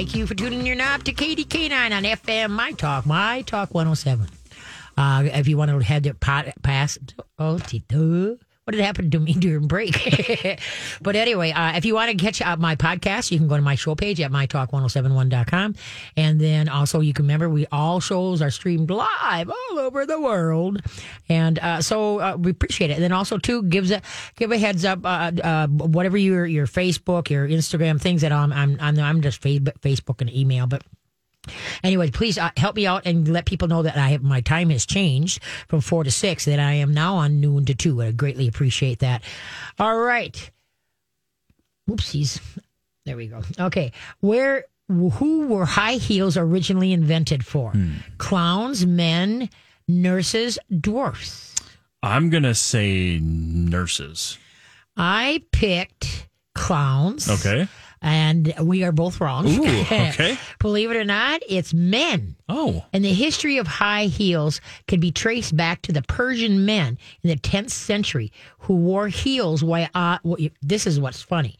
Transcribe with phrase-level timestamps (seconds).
[0.00, 3.74] Thank you for tuning in knob to Katie K9 on FM My Talk, My Talk
[3.74, 4.28] 107.
[4.96, 6.96] Uh, if you want to have the pot pass,
[7.38, 7.58] oh.
[8.70, 9.96] What did happen to me during break?
[11.02, 13.62] but anyway, uh, if you want to catch uh, my podcast, you can go to
[13.62, 15.74] my show page at mytalk1071.com.
[16.16, 20.20] And then also, you can remember we all shows are streamed live all over the
[20.20, 20.82] world.
[21.28, 22.94] And uh, so uh, we appreciate it.
[22.94, 24.02] And then also, too, gives a
[24.36, 28.52] give a heads up, uh, uh, whatever your your Facebook, your Instagram, things that I'm,
[28.52, 30.84] I'm, I'm, I'm just Facebook and email, but
[31.82, 34.70] Anyway, please uh, help me out and let people know that I have my time
[34.70, 36.44] has changed from four to six.
[36.44, 38.02] That I am now on noon to two.
[38.02, 39.22] I greatly appreciate that.
[39.78, 40.50] All right.
[41.88, 42.40] Oopsies.
[43.06, 43.42] There we go.
[43.58, 47.72] Okay, where who were high heels originally invented for?
[47.72, 47.94] Hmm.
[48.18, 49.48] Clowns, men,
[49.88, 51.56] nurses, dwarfs.
[52.02, 54.38] I'm gonna say nurses.
[54.96, 57.28] I picked clowns.
[57.28, 57.68] Okay.
[58.02, 59.46] And we are both wrong.
[59.46, 60.38] Ooh, okay.
[60.58, 62.36] Believe it or not, it's men.
[62.48, 62.84] Oh.
[62.92, 67.30] And the history of high heels can be traced back to the Persian men in
[67.30, 70.18] the 10th century who wore heels while, uh,
[70.62, 71.56] this is what's funny,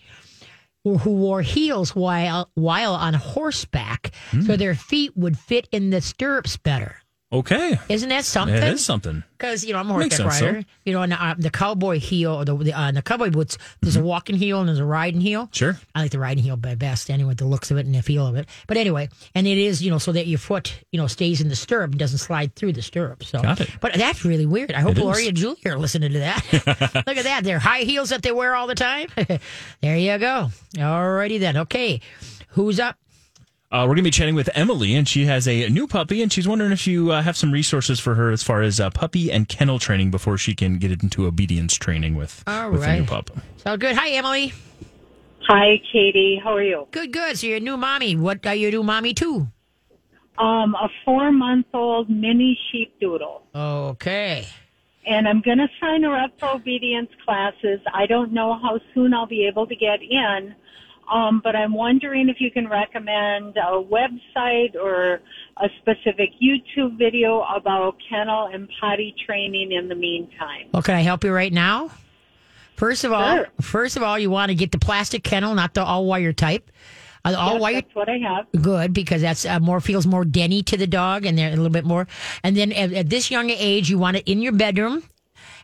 [0.84, 4.12] who wore heels while, while on horseback
[4.46, 6.96] so their feet would fit in the stirrups better.
[7.32, 7.78] Okay.
[7.88, 8.56] Isn't that something?
[8.56, 9.22] It is something.
[9.38, 10.64] Because you know I'm a horseback rider.
[10.84, 13.56] You know, and uh, the cowboy heel, or the the, uh, the cowboy boots.
[13.80, 15.42] There's a walking heel and there's a riding heel.
[15.44, 15.52] Mm-hmm.
[15.52, 15.78] Sure.
[15.94, 18.34] I like the riding heel best, anyway, the looks of it and the feel of
[18.34, 18.48] it.
[18.66, 21.48] But anyway, and it is you know so that your foot you know stays in
[21.48, 23.22] the stirrup and doesn't slide through the stirrup.
[23.22, 23.70] So, Got it.
[23.80, 24.72] but that's really weird.
[24.72, 25.04] I hope It is.
[25.04, 26.44] Lori and Julie are listening to that.
[27.06, 29.06] Look at that, they're high heels that they wear all the time.
[29.80, 30.48] there you go.
[30.76, 31.56] Alrighty then.
[31.58, 32.00] Okay,
[32.48, 32.96] who's up?
[33.72, 36.32] Uh, we're going to be chatting with Emily, and she has a new puppy, and
[36.32, 39.30] she's wondering if you uh, have some resources for her as far as uh, puppy
[39.30, 43.00] and kennel training before she can get into obedience training with, All with the new
[43.02, 43.08] right.
[43.08, 43.30] pup.
[43.58, 43.94] So good.
[43.94, 44.52] Hi, Emily.
[45.46, 46.40] Hi, Katie.
[46.42, 46.88] How are you?
[46.90, 47.38] Good, good.
[47.38, 48.16] So you're a new mommy.
[48.16, 49.46] What are you a new mommy too?
[50.36, 53.42] Um, a four month old mini sheep doodle.
[53.54, 54.48] Okay.
[55.06, 57.78] And I'm going to sign her up for obedience classes.
[57.94, 60.56] I don't know how soon I'll be able to get in.
[61.10, 65.20] Um, but I'm wondering if you can recommend a website or
[65.56, 70.68] a specific YouTube video about kennel and potty training in the meantime.
[70.72, 71.90] Well, can I help you right now?
[72.76, 73.48] First of all, Sure.
[73.60, 76.70] first of all, you want to get the plastic kennel, not the all wire type.
[77.24, 78.46] Uh, all wire, That's what I have.
[78.62, 81.68] good because that's uh, more feels more denny to the dog, and they're a little
[81.68, 82.06] bit more.
[82.42, 85.02] And then at, at this young age, you want it in your bedroom.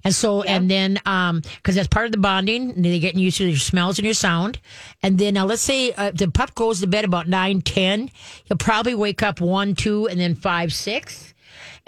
[0.04, 3.38] And so, and then, um, cause that's part of the bonding, and they're getting used
[3.38, 4.58] to your smells and your sound.
[5.02, 8.10] And then, now let's say uh, the pup goes to bed about nine, ten,
[8.44, 11.34] he'll probably wake up one, two, and then five, six.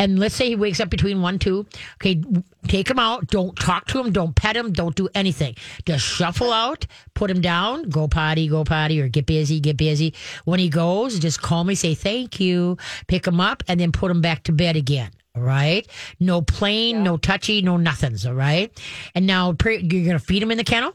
[0.00, 1.66] And let's say he wakes up between one, two.
[1.96, 2.22] Okay,
[2.68, 3.26] take him out.
[3.26, 4.12] Don't talk to him.
[4.12, 4.72] Don't pet him.
[4.72, 5.56] Don't do anything.
[5.86, 10.14] Just shuffle out, put him down, go potty, go potty, or get busy, get busy.
[10.44, 14.20] When he goes, just calmly say thank you, pick him up, and then put him
[14.20, 15.10] back to bed again.
[15.38, 15.86] All right.
[16.18, 18.26] No playing, no touchy, no nothings.
[18.26, 18.72] All right.
[19.14, 20.94] And now you're going to feed him in the kennel.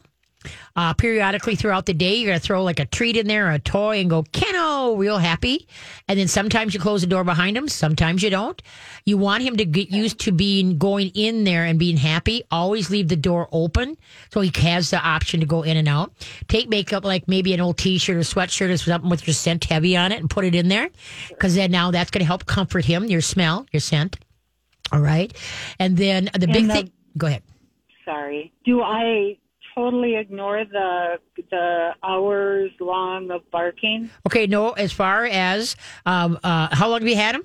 [0.76, 3.52] Uh, periodically throughout the day, you're going to throw like a treat in there, or
[3.52, 5.66] a toy, and go kennel, real happy.
[6.08, 8.60] And then sometimes you close the door behind him, sometimes you don't.
[9.06, 12.42] You want him to get used to being going in there and being happy.
[12.50, 13.96] Always leave the door open
[14.32, 16.12] so he has the option to go in and out.
[16.48, 19.96] Take makeup like maybe an old t-shirt or sweatshirt or something with your scent heavy
[19.96, 20.90] on it and put it in there
[21.28, 23.04] because then now that's going to help comfort him.
[23.04, 24.16] Your smell, your scent.
[24.92, 25.32] All right,
[25.78, 26.92] and then the big the- thing.
[27.16, 27.42] Go ahead.
[28.04, 28.52] Sorry.
[28.64, 29.38] Do I
[29.74, 31.18] totally ignore the
[31.50, 34.70] the hours long of barking Okay, no.
[34.72, 37.44] As far as um, uh, how long have you had him?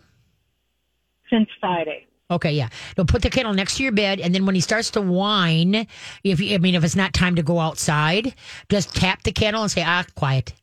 [1.30, 2.08] since Friday?
[2.32, 2.70] Okay, yeah.
[2.98, 5.88] No, put the kennel next to your bed, and then when he starts to whine,
[6.24, 8.36] if you, I mean, if it's not time to go outside,
[8.70, 10.54] just tap the kennel and say, "Ah, quiet,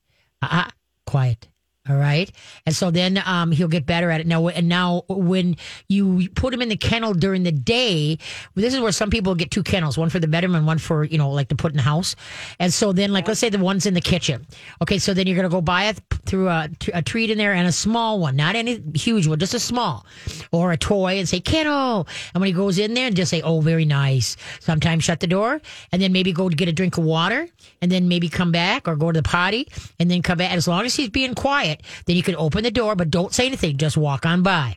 [0.42, 0.72] ah, ah,
[1.06, 1.48] quiet."
[1.88, 2.30] All right,
[2.66, 4.26] and so then um, he'll get better at it.
[4.26, 8.18] Now, and now when you put him in the kennel during the day,
[8.56, 11.04] this is where some people get two kennels, one for the bedroom and one for
[11.04, 12.16] you know like to put in the house.
[12.58, 14.46] And so then, like, let's say the one's in the kitchen.
[14.82, 15.94] Okay, so then you're gonna go buy a
[16.26, 19.54] through a, a treat in there and a small one, not any huge one, just
[19.54, 20.04] a small,
[20.50, 22.08] or a toy, and say kennel.
[22.34, 25.60] And when he goes in there, just say, "Oh, very nice." Sometimes shut the door,
[25.92, 27.48] and then maybe go to get a drink of water,
[27.80, 29.68] and then maybe come back or go to the potty,
[30.00, 30.52] and then come back.
[30.52, 31.75] As long as he's being quiet,
[32.06, 33.76] then you can open the door, but don't say anything.
[33.76, 34.76] Just walk on by.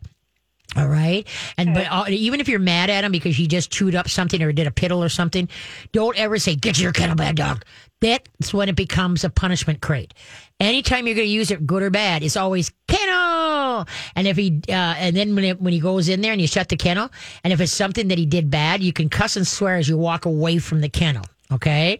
[0.75, 1.28] All right.
[1.57, 4.42] And but uh, even if you're mad at him because he just chewed up something
[4.42, 5.50] or did a piddle or something,
[5.94, 7.66] don't ever say, get your kennel bad dog.
[8.01, 10.13] That's when it becomes a punishment crate.
[10.60, 13.88] Anytime you're going to use it, good or bad, it's always kennel.
[14.16, 16.48] And if he, uh, and then when, it, when he goes in there and you
[16.48, 17.10] shut the kennel,
[17.44, 19.98] and if it's something that he did bad, you can cuss and swear as you
[19.98, 21.25] walk away from the kennel.
[21.51, 22.00] Okay.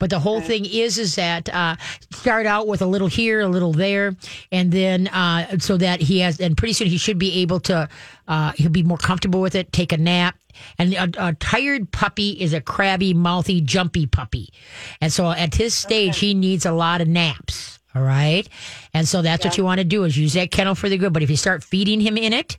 [0.00, 1.76] But the whole thing is, is that, uh,
[2.10, 4.16] start out with a little here, a little there.
[4.50, 7.88] And then, uh, so that he has, and pretty soon he should be able to,
[8.26, 10.36] uh, he'll be more comfortable with it, take a nap.
[10.78, 14.52] And a, a tired puppy is a crabby, mouthy, jumpy puppy.
[15.00, 17.78] And so at his stage, he needs a lot of naps.
[17.94, 18.48] All right.
[18.92, 21.12] And so that's what you want to do is use that kennel for the good.
[21.12, 22.58] But if you start feeding him in it,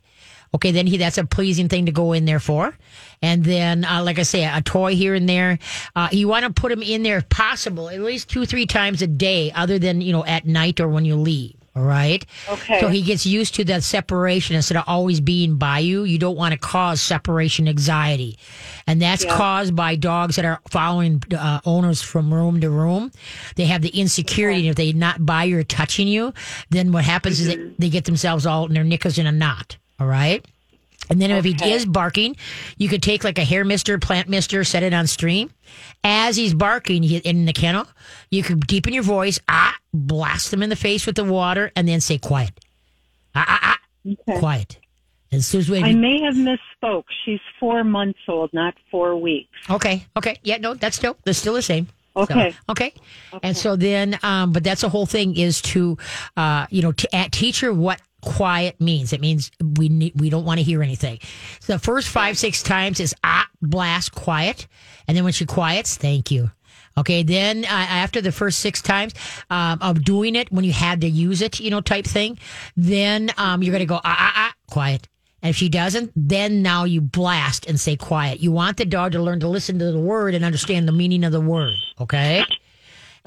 [0.54, 2.76] Okay, then he that's a pleasing thing to go in there for.
[3.22, 5.58] And then, uh, like I say, a toy here and there.
[5.94, 9.00] Uh, you want to put him in there if possible, at least two, three times
[9.02, 11.54] a day, other than, you know, at night or when you leave.
[11.76, 12.26] All right.
[12.48, 12.80] Okay.
[12.80, 16.02] So he gets used to that separation instead of always being by you.
[16.02, 18.36] You don't want to cause separation anxiety.
[18.88, 19.36] And that's Yeah.
[19.36, 23.12] caused by dogs that are following uh, owners from room to room.
[23.54, 24.66] They have the insecurity.
[24.66, 26.34] And if they're not by you or touching you,
[26.70, 27.68] then what happens is Mm-hmm.
[27.68, 29.76] that they get themselves all in their knickers in a knot.
[30.00, 30.44] All right.
[31.08, 32.36] And then if he is barking,
[32.76, 35.50] you could take like a hair mister, plant mister, set it on stream.
[36.04, 37.86] As he's barking he, in the kennel,
[38.30, 41.88] you could deepen your voice, ah, blast him in the face with the water, and
[41.88, 42.52] then say quiet.
[43.34, 44.38] Ah, ah, ah, Okay.
[44.38, 44.78] quiet.
[45.32, 47.04] As soon as we, I may have misspoke.
[47.24, 49.50] She's four months old, not four weeks.
[49.68, 50.04] Okay.
[50.16, 50.38] Okay.
[50.42, 50.56] Yeah.
[50.58, 51.88] No, that's still that's still the same.
[52.14, 52.54] So, Okay.
[52.68, 52.92] okay.
[53.42, 55.96] And so then, um, but that's the whole thing is to,
[56.36, 59.12] uh, you know, to at teach her what quiet means.
[59.12, 61.18] It means we need, we don't want to hear anything.
[61.60, 64.66] So the first five six times is ah blast quiet,
[65.06, 66.50] and then when she quiets, thank you.
[66.98, 69.14] Okay, then uh, after the first six times
[69.48, 72.38] um, of doing it, when you had to use it, you know, type thing,
[72.76, 75.08] then um, you're going to go ah ah ah quiet.
[75.42, 78.40] And if she doesn't, then now you blast and say quiet.
[78.40, 81.24] You want the dog to learn to listen to the word and understand the meaning
[81.24, 81.74] of the word.
[81.98, 82.44] Okay.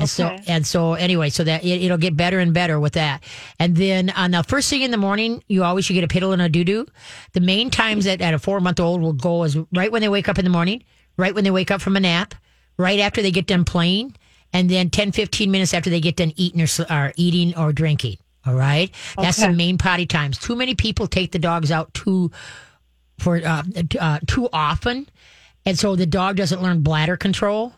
[0.04, 3.24] And so, and so anyway, so that it, it'll get better and better with that.
[3.60, 6.34] And then, on the first thing in the morning, you always should get a piddle
[6.34, 6.86] and a doo doo.
[7.34, 10.10] The main times that at a four month old will go is right when they
[10.10, 10.84] wake up in the morning,
[11.18, 12.36] right when they wake up from a nap,
[12.78, 14.16] right after they get done playing,
[14.54, 18.18] and then 10, 15 minutes after they get done eating or, or eating or drinking.
[18.46, 18.92] All right.
[19.18, 20.38] That's the main potty times.
[20.38, 22.32] Too many people take the dogs out too,
[23.20, 23.64] for, uh,
[24.00, 25.08] uh, too often.
[25.66, 27.74] And so the dog doesn't learn bladder control.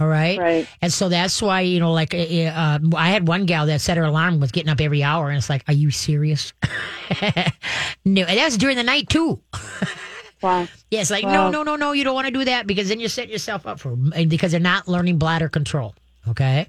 [0.00, 0.38] All right.
[0.38, 0.68] Right.
[0.82, 4.02] And so that's why, you know, like, uh, I had one gal that set her
[4.04, 5.28] alarm was getting up every hour.
[5.28, 6.52] And it's like, are you serious?
[8.04, 9.40] no, and that was during the night too.
[10.42, 10.68] Wow.
[10.90, 11.48] Yeah, it's like, Wow.
[11.48, 13.66] no, no, no, no, you don't want to do that because then you set yourself
[13.66, 15.94] up for, because they're not learning bladder control.
[16.28, 16.66] Okay.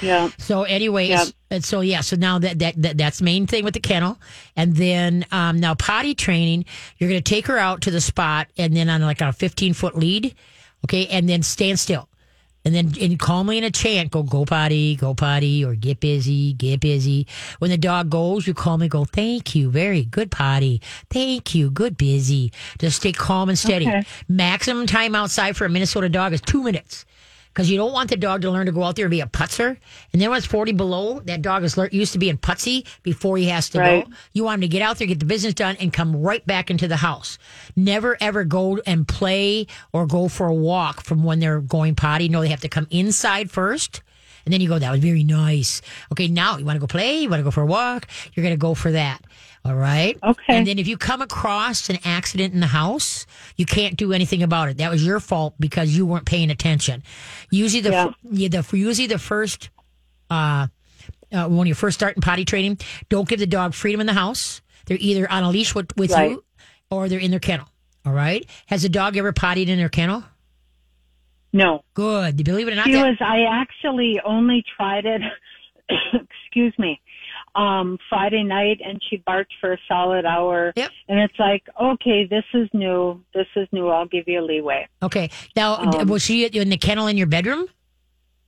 [0.00, 0.30] Yeah.
[0.38, 1.24] So anyway, Yeah.
[1.50, 4.20] and so yeah, so now that, that that that's main thing with the kennel,
[4.54, 6.64] and then um, now potty training,
[6.98, 9.72] you're going to take her out to the spot, and then on like a 15
[9.74, 10.36] foot lead,
[10.84, 12.08] okay, and then stand still,
[12.66, 16.52] and then and calmly in a chant, go go potty, go potty, or get busy,
[16.54, 17.24] get busy.
[17.60, 21.96] When the dog goes, you calmly go, thank you, very good potty, thank you, good
[21.96, 22.52] busy.
[22.80, 23.86] Just stay calm and steady.
[23.86, 24.02] Okay.
[24.28, 27.06] Maximum time outside for a Minnesota dog is two minutes
[27.56, 29.26] because you don't want the dog to learn to go out there and be a
[29.26, 29.78] putzer.
[30.12, 33.46] And then when it's 40 below, that dog is used to being putsy before he
[33.46, 34.04] has to Right.
[34.04, 34.12] go.
[34.34, 36.70] You want him to get out there, get the business done, and come right back
[36.70, 37.38] into the house.
[37.74, 42.28] Never ever go and play or go for a walk from when they're going potty.
[42.28, 44.02] No, they have to come inside first.
[44.44, 45.80] And then you go, that was very nice.
[46.12, 48.44] Okay, now you want to go play, you want to go for a walk, you're
[48.44, 49.24] going to go for that.
[49.66, 50.16] All right.
[50.22, 50.42] Okay.
[50.56, 53.26] And then if you come across an accident in the house,
[53.56, 54.76] you can't do anything about it.
[54.78, 57.02] That was your fault because you weren't paying attention.
[57.50, 58.48] Usually the, Yeah.
[58.48, 59.70] the usually the first
[60.30, 60.68] uh,
[61.32, 62.78] uh, when you first start in potty training,
[63.08, 64.60] don't give the dog freedom in the house.
[64.86, 66.30] They're either on a leash with, with Right.
[66.30, 66.44] you
[66.90, 67.66] or they're in their kennel.
[68.04, 68.46] All right.
[68.66, 70.22] Has a dog ever pottied in their kennel?
[71.52, 71.82] No.
[71.94, 72.36] Good.
[72.36, 75.22] Do you believe it or not, She that- was, I actually only tried it,
[76.44, 77.00] excuse me,
[77.56, 80.72] um, Friday night and she barked for a solid hour.
[80.76, 80.90] Yep.
[81.08, 83.22] And it's like, okay, this is new.
[83.34, 83.88] This is new.
[83.88, 84.86] I'll give you a leeway.
[85.02, 85.30] okay.
[85.56, 87.66] Now, Um, was she in the kennel in your bedroom?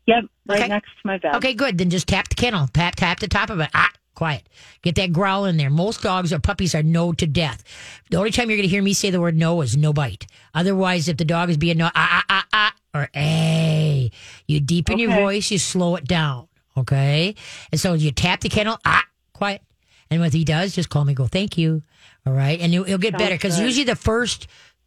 [0.06, 0.24] Yep.
[0.46, 0.68] Right Okay.
[0.68, 1.34] next to my bed.
[1.36, 1.78] Okay, good.
[1.78, 2.68] Then just tap the kennel.
[2.68, 3.68] Tap tap the top of it.
[3.74, 4.42] Ah, quiet.
[4.82, 5.68] Get that growl in there.
[5.70, 7.62] Most dogs or puppies are no to death.
[8.10, 10.26] The only time you're going to hear me say the word no is no bite.
[10.54, 14.10] Otherwise, if the dog is being no, ah ah ah ah or a,
[14.46, 16.48] you deepen your voice, you slow it down.
[16.78, 17.34] Okay,
[17.72, 18.78] and so you tap the kennel.
[18.84, 19.62] Ah, quiet.
[20.10, 21.12] And what he does, just call me.
[21.14, 21.82] Go, thank you.
[22.26, 24.46] All right, and it'll, it'll get better because usually the first.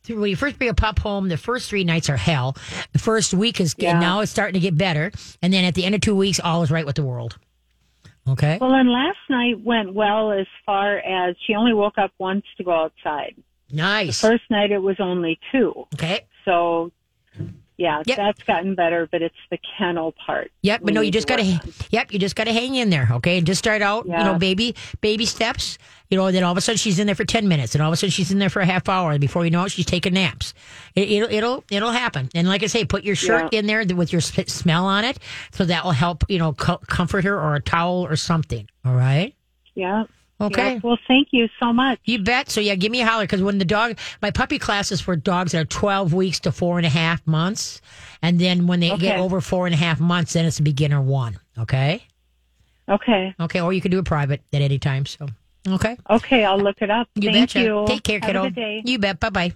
[0.09, 2.55] When you first bring a pup home, the first three nights are hell.
[2.91, 3.91] The first week is Yeah.
[3.91, 5.11] and now it's starting to get better,
[5.43, 7.37] and then at the end of two weeks, all is right with the world.
[8.27, 8.57] Okay.
[8.59, 12.63] Well, and last night went well as far as she only woke up once to
[12.63, 13.35] go outside.
[13.71, 14.21] Nice.
[14.21, 15.85] First night it was only two.
[15.93, 16.25] Okay.
[16.45, 16.91] So,
[17.81, 18.17] yeah, Yep.
[18.17, 20.51] that's gotten better, but it's the kennel part.
[20.61, 21.43] Yep, but no, you just gotta.
[21.43, 21.59] on.
[21.89, 23.09] Yep, you just gotta hang in there.
[23.13, 24.05] Okay, And just start out.
[24.05, 25.77] You know, baby, baby steps.
[26.09, 27.89] You know, then all of a sudden she's in there for ten minutes, and all
[27.89, 29.11] of a sudden she's in there for a half hour.
[29.11, 30.53] And before you know it, she's taking naps.
[30.93, 32.29] It, it'll it'll it'll happen.
[32.35, 33.59] And like I say, put your shirt Yeah.
[33.59, 35.17] in there with your smell on it,
[35.51, 36.23] so that will help.
[36.29, 38.67] You know, co- comfort her or a towel or something.
[38.85, 39.33] All right.
[39.73, 40.03] Yeah.
[40.41, 40.73] Okay.
[40.73, 40.79] Yeah.
[40.83, 41.99] Well, thank you so much.
[42.05, 42.49] You bet.
[42.49, 45.15] So yeah, give me a holler because when the dog, my puppy class is for
[45.15, 47.81] dogs that are twelve weeks to four and a half months,
[48.21, 51.01] and then when they get over four and a half months, then it's a beginner
[51.01, 51.39] one.
[51.57, 52.03] Okay.
[52.89, 53.33] Okay.
[53.39, 55.05] Okay, or you can do it private at any time.
[55.05, 55.27] So,
[55.67, 57.07] okay, Okay, I'll look it up.
[57.15, 57.61] you thank betcha.
[57.61, 57.85] you.
[57.87, 58.41] Take care, Have kiddo.
[58.43, 58.81] A good day.
[58.83, 59.19] You bet.
[59.19, 59.53] Bye bye.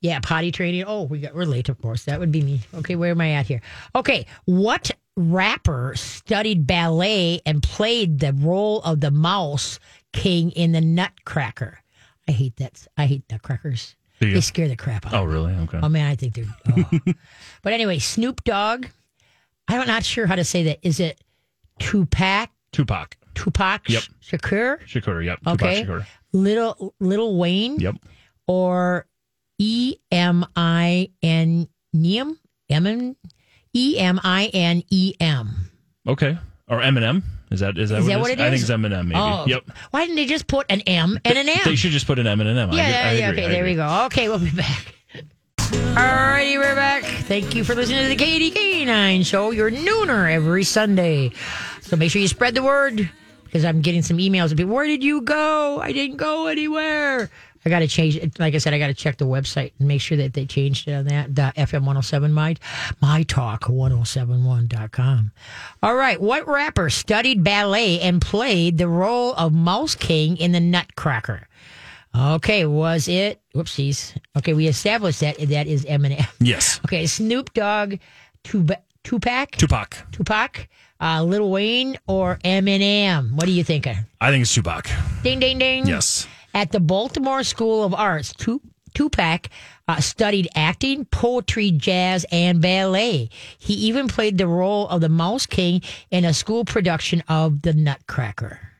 [0.00, 0.84] Yeah, potty training.
[0.86, 2.04] Oh, we got we're late, of course.
[2.06, 2.60] That would be me.
[2.74, 3.62] Okay, where am I at here?
[3.94, 9.78] Okay, what rapper studied ballet and played the role of the mouse
[10.12, 11.80] king in the Nutcracker?
[12.28, 12.86] I hate that.
[12.96, 13.96] I hate Nutcrackers.
[14.20, 15.14] They scare the crap out.
[15.14, 15.34] Oh, of me.
[15.34, 15.52] really?
[15.54, 15.80] Okay.
[15.82, 16.44] Oh man, I think they're.
[16.76, 16.90] oh.
[17.62, 18.86] but anyway, Snoop Dogg.
[19.68, 20.78] I'm not sure how to say that.
[20.82, 21.20] Is it
[21.80, 22.50] Tupac?
[22.72, 23.16] Tupac.
[23.34, 24.02] Tupac Yep.
[24.22, 25.24] Shakur, Shakur.
[25.24, 25.38] Yep.
[25.48, 25.82] Okay.
[25.84, 26.06] Tupac Shakur.
[26.32, 27.96] Little Little Wayne, Yep.
[28.46, 29.06] or
[29.58, 32.36] E M I N Neum,
[32.70, 33.16] Emin,
[33.74, 35.70] E M I N E M.
[36.06, 36.38] Okay.
[36.68, 37.22] Or Eminem.
[37.50, 38.36] Is that is that, Is what, that it what is?
[38.36, 38.62] it I think is?
[38.62, 39.06] it's Eminem.
[39.08, 39.14] Maybe.
[39.20, 39.64] Oh, Yep.
[39.90, 41.58] Why didn't they just put an M and an M?
[41.64, 42.72] They should just put an M and an M.
[42.72, 44.04] Yeah, I yeah, agree, okay, I there we go.
[44.06, 44.94] Okay, we'll be back.
[45.58, 47.04] Alrighty, we're back.
[47.04, 51.32] Thank you for listening to the Katie K9 Show, your nooner every Sunday.
[51.82, 53.10] So make sure you spread the word
[53.44, 54.74] because I'm getting some emails of people.
[54.74, 55.80] Where did you go?
[55.80, 57.30] I didn't go anywhere.
[57.64, 58.38] I got to change it.
[58.40, 60.88] Like I said, I got to check the website and make sure that they changed
[60.88, 61.34] it on that.
[61.34, 62.56] Dot FM 107 my,
[63.00, 65.32] my talk 1071.com.
[65.82, 66.20] All right.
[66.20, 71.48] What rapper studied ballet and played the role of Mouse King in the Nutcracker?
[72.14, 73.40] Okay, was it?
[73.54, 74.16] Whoopsies.
[74.36, 76.26] Okay, we established that that is Eminem.
[76.40, 76.78] Yes.
[76.84, 77.94] Okay, Snoop Dogg,
[78.44, 79.96] Tuba- Tupac, Tupac.
[80.12, 80.68] Tupac,
[81.00, 83.32] uh, Lil Wayne, or Eminem.
[83.32, 83.96] What are you thinking?
[84.20, 84.88] I think it's Tupac.
[85.22, 85.86] Ding, ding, ding.
[85.86, 86.26] Yes.
[86.54, 88.60] At the Baltimore School of Arts, Tu-
[88.94, 89.48] Tupac
[89.88, 93.30] uh, studied acting, poetry, jazz, and ballet.
[93.58, 97.72] He even played the role of the Mouse King in a school production of The
[97.72, 98.71] Nutcracker.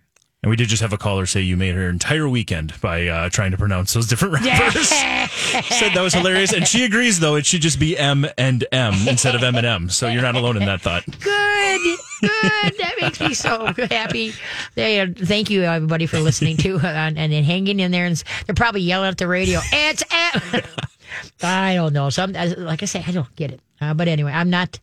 [0.42, 3.28] And we did just have a caller say you made her entire weekend by uh,
[3.28, 4.88] trying to pronounce those different rappers.
[4.88, 8.94] Said that was hilarious, and she agrees though it should just be M and M
[9.06, 9.88] instead of M and M.
[9.88, 11.04] So you're not alone in that thought.
[11.06, 11.80] Good,
[12.20, 12.78] good.
[12.78, 14.32] That makes me so happy.
[14.74, 18.06] They, thank you, everybody, for listening to uh, and, and then hanging in there.
[18.06, 19.60] And they're probably yelling at the radio.
[19.72, 20.66] It's at.
[21.42, 22.10] I don't know.
[22.10, 23.60] Some, like I say, I don't get it.
[23.80, 24.80] Uh, but anyway, I'm not.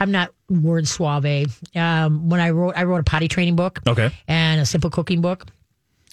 [0.00, 1.60] I'm not word suave.
[1.76, 4.10] Um, when I wrote, I wrote a potty training book Okay.
[4.26, 5.46] and a simple cooking book.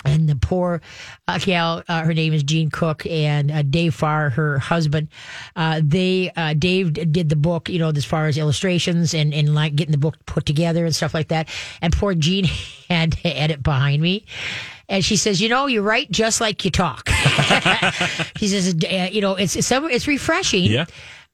[0.05, 0.79] And the poor
[1.27, 5.07] uh, gal, uh, her name is Jean Cook, and uh, Dave Farr, her husband.
[5.55, 9.55] Uh, they uh, Dave did the book, you know, as far as illustrations and and
[9.55, 11.49] like getting the book put together and stuff like that.
[11.81, 12.43] And poor Jean
[12.89, 14.25] had to edit behind me.
[14.87, 17.09] And she says, "You know, you write just like you talk."
[18.37, 20.85] she says, uh, "You know, it's it's, it's refreshing." Yeah.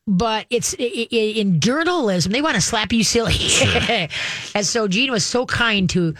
[0.06, 3.34] But it's in journalism they want to slap you silly.
[4.56, 6.14] And so Jean was so kind to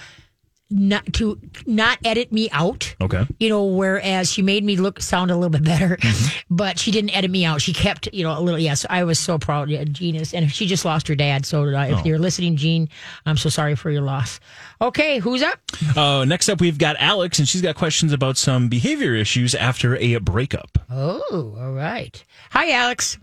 [0.70, 2.96] not to not edit me out.
[3.00, 3.28] Okay.
[3.40, 6.00] you know whereas she made me look sound a little bit better
[6.50, 7.62] but she didn't edit me out.
[7.62, 10.52] She kept you know a little yes i was so proud of Jean is and
[10.52, 12.90] she just lost her dad so uh, if you're listening Jean
[13.26, 14.40] i'm so sorry for your loss.
[14.82, 15.60] Okay who's up?
[15.96, 19.96] Uh, next up, we've got Alex, and she's got questions about some behavior issues after
[19.98, 20.80] a breakup.
[20.90, 22.24] oh all right.
[22.52, 23.20] Hi alex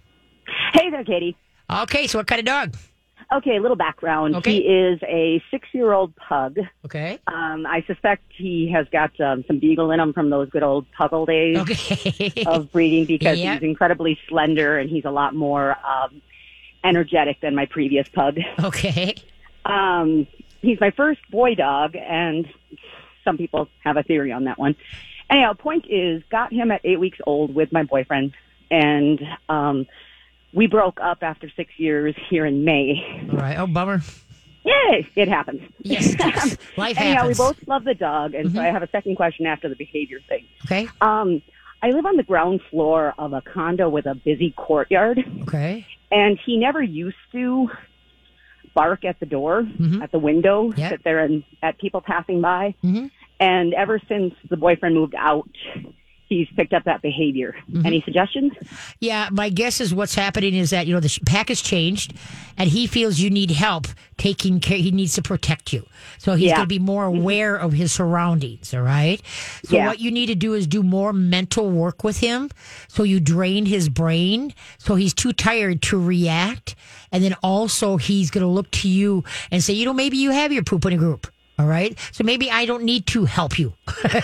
[0.72, 1.36] Hey there, Katie.
[1.70, 2.74] okay so what kind of dog
[3.32, 4.34] Okay, a little background.
[4.34, 4.54] Okay.
[4.54, 6.58] He is a six-year-old pug.
[6.84, 10.64] okay Um, I suspect he has got um, some beagle in him from those good
[10.64, 13.54] old puggle days okay of breeding because Yeah.
[13.54, 16.20] he's incredibly slender and he's a lot more um,
[16.82, 18.38] energetic than my previous pug.
[18.64, 19.14] okay
[19.64, 20.26] Um,
[20.60, 22.48] he's my first boy dog, and
[23.24, 24.74] some people have a theory on that one.
[25.28, 28.32] Anyhow, point is, got him at eight weeks old with my boyfriend,
[28.70, 29.86] and um,
[30.52, 33.28] we broke up after six years here in May.
[33.32, 34.00] all right oh bummer
[34.62, 35.08] Yay!
[35.16, 35.62] It happens.
[35.78, 36.56] Yes, yes.
[36.76, 37.38] Life Anyhow, happens.
[37.38, 37.44] Mm-hmm.
[37.46, 40.18] we both love the dog, and so I have a second question after the behavior
[40.28, 40.44] thing.
[40.66, 40.86] Okay.
[41.00, 41.40] Um,
[41.82, 45.86] I live on the ground floor of a condo with a busy courtyard, Okay.
[46.10, 47.70] and he never used to
[48.74, 49.66] bark at the door,
[50.02, 50.88] at the window, Mm-hmm.
[50.90, 52.74] Sit there and at people passing by.
[52.84, 53.10] Mhm.
[53.40, 55.48] And ever since the boyfriend moved out,
[56.30, 57.54] he's picked up that behavior.
[57.70, 57.84] Mm-hmm.
[57.84, 58.52] Any suggestions?
[59.00, 62.14] Yeah, my guess is what's happening is that you know the pack has changed,
[62.56, 64.78] and he feels you need help taking care.
[64.78, 65.84] He needs to protect you,
[66.18, 66.56] so he's Yeah.
[66.56, 68.72] going to be more aware of his surroundings.
[68.72, 69.20] All right.
[69.64, 69.86] So Yeah.
[69.86, 72.48] what you need to do is do more mental work with him,
[72.88, 76.74] so you drain his brain, so he's too tired to react,
[77.12, 80.30] and then also he's going to look to you and say, you know, maybe you
[80.30, 81.26] have your poop in a group.
[81.60, 81.94] All right.
[82.12, 83.74] So maybe I don't need to help you.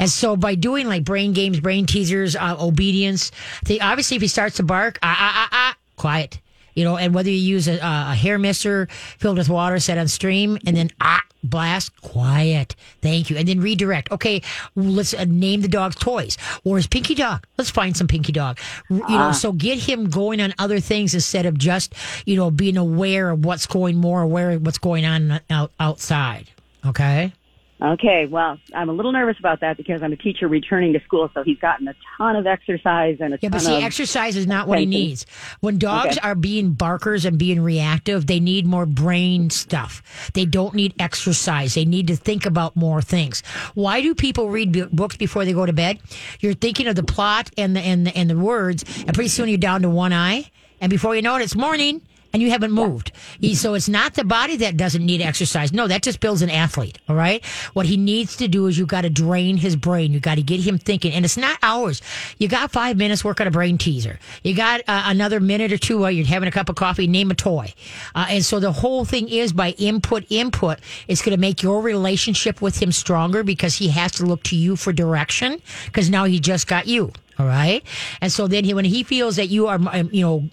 [0.00, 3.30] and so by doing like brain games, brain teasers, uh, obedience,
[3.64, 6.40] they, obviously if he starts to bark, ah, ah, ah, ah, quiet.
[6.74, 10.08] You know, and whether you use a, a hair mister filled with water set on
[10.08, 12.74] stream and then ah, blast, quiet.
[13.00, 13.36] Thank you.
[13.36, 14.10] And then redirect.
[14.10, 14.42] Okay,
[14.74, 16.36] let's uh, name the dog's toys.
[16.64, 17.46] Or his Pinky Dog?
[17.56, 18.58] Let's find some Pinky Dog.
[18.90, 21.94] You know, so get him going on other things instead of just,
[22.26, 26.50] you know, being aware of what's going more aware of what's going on out, outside.
[26.86, 27.32] Okay.
[27.78, 31.30] Okay, well, I'm a little nervous about that because I'm a teacher returning to school,
[31.34, 34.46] so he's gotten a ton of exercise and a Yeah, ton but see, exercise is
[34.46, 35.26] not what he needs.
[35.60, 36.26] When dogs Okay.
[36.26, 40.30] are being barkers and being reactive, they need more brain stuff.
[40.32, 41.74] They don't need exercise.
[41.74, 43.42] They need to think about more things.
[43.74, 45.98] Why do people read bu- books before they go to bed?
[46.40, 49.50] You're thinking of the plot and the and the, and the words, and pretty soon
[49.50, 50.50] you're down to one eye,
[50.80, 52.00] and before you know it, it's morning.
[52.32, 53.12] And you haven't moved.
[53.40, 55.72] He- So it's not the body that doesn't need exercise.
[55.72, 56.98] No, that just builds an athlete.
[57.08, 57.44] All right.
[57.72, 60.12] What he needs to do is you got to drain his brain.
[60.12, 61.12] You got to get him thinking.
[61.12, 62.02] And it's not hours.
[62.38, 64.18] You got five minutes work on a brain teaser.
[64.42, 67.30] You got uh, another minute or two while you're having a cup of coffee, name
[67.30, 67.72] a toy.
[68.14, 70.78] Uh, and so the whole thing is by input, input,
[71.08, 74.56] it's going to make your relationship with him stronger because he has to look to
[74.56, 77.12] you for direction because now he just got you.
[77.38, 77.82] All right.
[78.20, 80.48] And so then he, when he feels that you are, um, you know,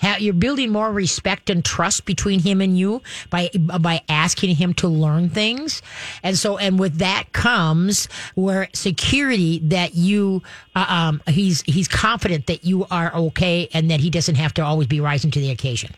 [0.00, 3.50] ha- you're building more respect and trust between him and you by
[3.80, 5.82] by asking him to learn things,
[6.22, 10.42] and so and with that comes where security that you
[10.74, 14.62] uh, um he's he's confident that you are okay and that he doesn't have to
[14.62, 15.90] always be rising to the occasion.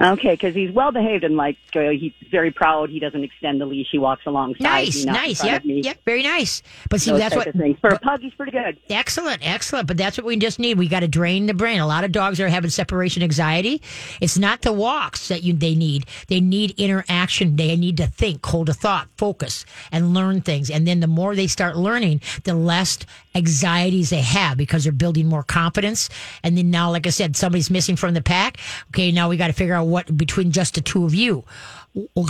[0.00, 2.88] Okay, because he's well behaved and like uh, he's very proud.
[2.88, 3.88] He doesn't extend the leash.
[3.92, 6.62] He walks alongside Nice, me, not in nice, yep, yep, very nice.
[6.88, 7.48] But see, Those that's what.
[7.80, 8.78] For a pug, he's pretty good.
[8.88, 9.86] Excellent, excellent.
[9.86, 10.78] But that's what we just need.
[10.78, 11.80] We got to drain the brain.
[11.80, 13.82] A lot of dogs are having separation anxiety.
[14.22, 16.06] It's not the walks that you they need.
[16.28, 17.56] They need interaction.
[17.56, 20.70] They need to think, hold a thought, focus, and learn things.
[20.70, 22.98] And then the more they start learning, the less
[23.34, 26.08] anxieties they have because they're building more confidence.
[26.42, 28.58] And then now, like I said, somebody's missing from the pack.
[28.88, 31.44] Okay, now we got to figure out what between just the two of you.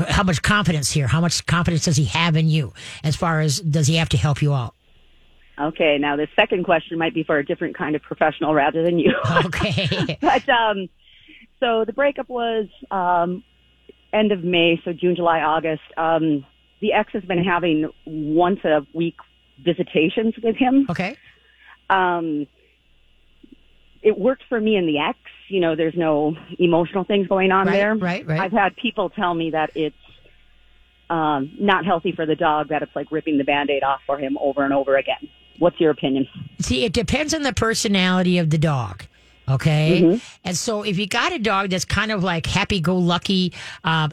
[0.09, 1.07] How much confidence here?
[1.07, 2.73] How much confidence does he have in you?
[3.05, 4.75] As far as does he have to help you out?
[5.61, 8.99] Okay, now the second question might be for a different kind of professional rather than
[8.99, 9.15] you.
[9.45, 10.19] Okay.
[10.21, 10.89] but um,
[11.61, 13.45] so the breakup was um,
[14.13, 15.83] end of May, so June, July, August.
[15.97, 16.47] Um,
[16.81, 19.17] the ex has been having once a week
[19.63, 20.87] visitations with him.
[20.89, 21.17] Okay.
[21.91, 22.47] Um,
[24.03, 25.19] it worked for me and the ex.
[25.51, 27.95] You know, there's no emotional things going on Right, there.
[27.95, 28.41] right, right.
[28.41, 29.97] I've had people tell me that it's
[31.09, 32.69] um, not healthy for the dog.
[32.69, 35.29] That it's like ripping the band-aid off for him over and over again.
[35.59, 36.27] What's your opinion?
[36.61, 39.05] See, it depends on the personality of the dog.
[39.51, 40.03] Okay.
[40.03, 40.19] Mm-hmm.
[40.45, 43.53] And so if you got a dog that's kind of like happy go lucky,
[43.85, 44.09] uh,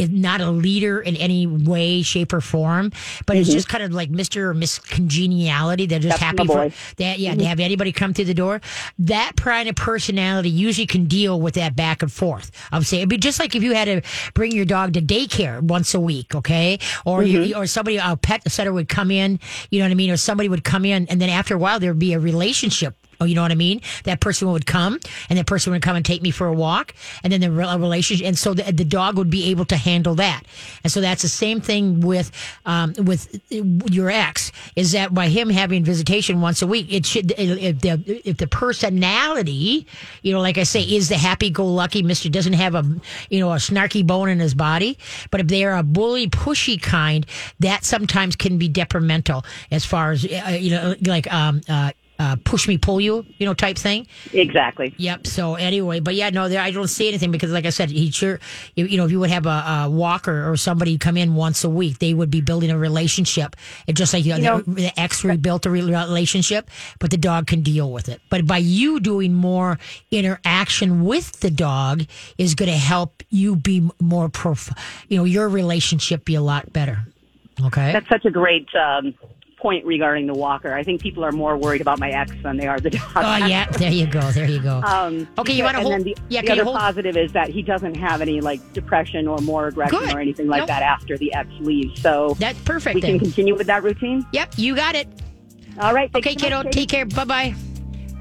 [0.00, 2.92] not a leader in any way, shape, or form,
[3.26, 4.42] but it's just kind of like Mr.
[4.42, 5.86] or Miss Congeniality.
[5.86, 6.36] They're just Mm-hmm.
[6.36, 7.18] That's happy for that.
[7.18, 7.34] Yeah.
[7.34, 8.60] They have anybody come through the door.
[8.98, 12.50] That kind of personality usually can deal with that back and forth.
[12.72, 14.02] I would say it'd be just like if you had to
[14.34, 16.34] bring your dog to daycare once a week.
[16.34, 16.78] Okay.
[17.04, 20.10] Or you, or somebody, a pet setter would come in, you know what I mean?
[20.10, 23.24] Or somebody would come in and then after a while there'd be a relationship Oh,
[23.24, 23.80] you know what I mean?
[24.04, 24.98] That person would come,
[25.28, 28.26] and that person would come and take me for a walk, and then the relationship,
[28.26, 30.42] and so the, the dog would be able to handle that.
[30.82, 32.30] And so that's the same thing with
[32.66, 34.52] um, with your ex.
[34.76, 38.46] Is that by him having visitation once a week, it should if the if the
[38.46, 39.86] personality,
[40.22, 42.84] you know, like I say, is the happy-go-lucky Mister doesn't have a
[43.30, 44.98] you know a snarky bone in his body,
[45.30, 47.26] but if they are a bully, pushy kind,
[47.60, 51.60] that sometimes can be detrimental as far as uh, you know, like um.
[51.68, 54.06] Uh, uh, push me, pull you, you know, type thing.
[54.32, 54.94] Exactly.
[54.98, 55.26] Yep.
[55.26, 58.10] So anyway, but yeah, no, there I don't see anything because, like I said, he
[58.10, 58.38] sure,
[58.76, 61.64] you, you know, if you would have a, a walker or somebody come in once
[61.64, 63.56] a week, they would be building a relationship.
[63.86, 67.46] It just like you know, know- the, the ex rebuilt a relationship, but the dog
[67.46, 68.20] can deal with it.
[68.30, 69.78] But by you doing more
[70.10, 72.04] interaction with the dog
[72.38, 74.70] is going to help you be more prof.
[75.08, 77.06] You know, your relationship be a lot better.
[77.62, 77.92] Okay.
[77.92, 79.14] That's such a great um,
[79.64, 80.74] point regarding the walker.
[80.74, 83.02] I think people are more worried about my ex than they are the dog.
[83.16, 84.20] oh yeah, there you go.
[84.30, 84.82] There you go.
[84.84, 87.62] Um, Okay, you wanna hold- Then the, yeah, the other hold- positive is that he
[87.62, 90.12] doesn't have any like depression or more aggression Good.
[90.14, 90.68] or anything like Nope.
[90.68, 91.98] that after the ex leaves.
[92.02, 92.94] So That's perfect.
[92.94, 94.26] we can continue with that routine.
[94.34, 95.08] Yep, you got it.
[95.80, 96.10] All right.
[96.14, 97.06] Okay, so kiddo, take care.
[97.06, 97.54] Bye bye.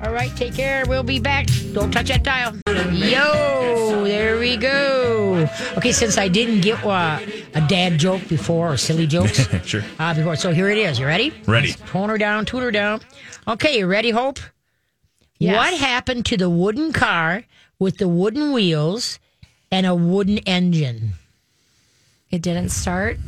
[0.04, 0.84] All right, take care.
[0.86, 1.48] We'll be back.
[1.72, 2.58] Don't touch that dial.
[2.92, 5.48] Yo, there we go.
[5.78, 7.20] Okay, since I didn't get uh,
[7.56, 9.82] a dad joke before or silly jokes Sure.
[10.00, 11.00] uh, before, so here it is.
[11.00, 11.34] You ready?
[11.48, 11.70] Ready.
[11.70, 13.00] Let's tone her down, tune her down.
[13.48, 14.40] Okay, you ready, Hope?
[15.40, 15.56] Yes.
[15.56, 17.46] What happened to the wooden car
[17.80, 19.20] with the wooden wheels
[19.72, 21.14] and a wooden engine?
[22.30, 23.20] It didn't start.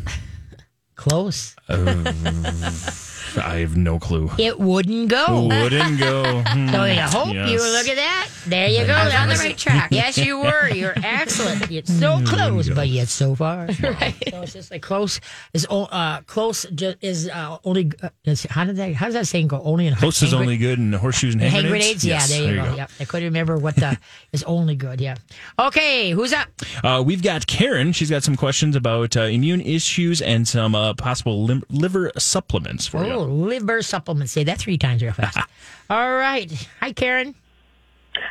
[0.95, 1.55] Close.
[3.37, 4.29] I have no clue.
[4.37, 5.47] It wouldn't go.
[5.47, 6.43] Wouldn't go.
[6.55, 6.69] Hmm.
[6.69, 8.29] So you hope you look at that.
[8.47, 8.93] There you go.
[8.93, 9.89] On the right track.
[9.95, 10.69] Yes, you were.
[10.69, 11.69] You're excellent.
[11.71, 13.65] You're so close, but yet so far.
[13.83, 14.15] right.
[14.29, 15.19] So it's just like close
[15.53, 16.65] is uh, close
[17.01, 17.91] is uh, only.
[18.01, 18.93] Uh, is, how did that?
[18.93, 19.61] How does that saying go?
[19.61, 22.03] Only in Close is only good in horseshoes and hand, Hand grenades.
[22.03, 22.75] grenades, yeah, Yes, there you go.
[22.75, 23.97] Yep, I couldn't remember what the
[24.31, 25.01] is only good.
[25.01, 25.15] Yeah.
[25.59, 26.47] Okay, who's up?
[26.83, 27.91] Uh, we've got Karen.
[27.91, 32.87] She's got some questions about uh, immune issues and some uh, possible lim- liver supplements
[32.87, 33.24] for Oh, you.
[33.25, 34.31] Oh, liver supplements.
[34.33, 35.37] Say that three times real fast.
[35.89, 36.51] All right.
[36.79, 37.33] Hi, Karen.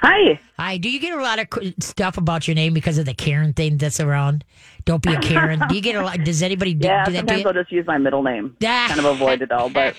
[0.00, 0.40] Hi.
[0.58, 0.76] Hi.
[0.78, 1.48] Do you get a lot of
[1.80, 4.44] stuff about your name because of the Karen thing that's around?
[4.84, 5.60] Don't be a Karen.
[5.68, 6.18] Do you get a lot?
[6.24, 7.46] Does anybody do, Yeah, do that sometimes you?
[7.48, 8.56] I'll just use my middle name.
[8.62, 9.94] Kind of avoid it all, but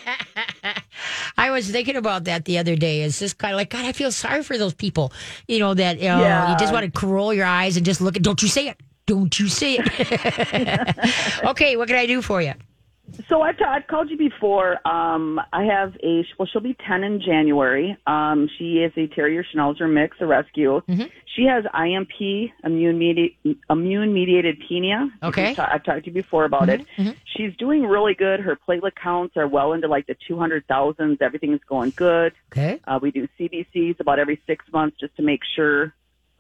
[1.38, 3.02] I was thinking about that the other day.
[3.04, 5.12] It's just kind of like, God, I feel sorry for those people.
[5.48, 6.52] You know, that you, know, Yeah.
[6.52, 8.78] you just want to roll your eyes and just look at, don't you say it.
[9.08, 10.98] Don't you say it.
[11.46, 12.54] okay, what can I do for you?
[13.30, 14.86] So I've, ta- I've called you before.
[14.88, 17.98] Um, I have a well, she'll be ten in January.
[18.08, 20.82] Um, she is a Terrier Schnauzer mix, a rescue.
[20.88, 21.04] Mm-hmm.
[21.36, 23.38] She has IMP, immune medi-
[23.70, 25.10] immune mediated penia.
[25.24, 25.50] Okay.
[25.50, 26.86] I've, ta- I've talked to you before about it.
[27.36, 28.40] She's doing really good.
[28.40, 31.20] Her platelet counts are well into like the two hundred thousands.
[31.22, 32.34] Everything is going good.
[32.52, 32.80] Okay.
[32.88, 35.94] Uh, we do CBCs about every six months just to make sure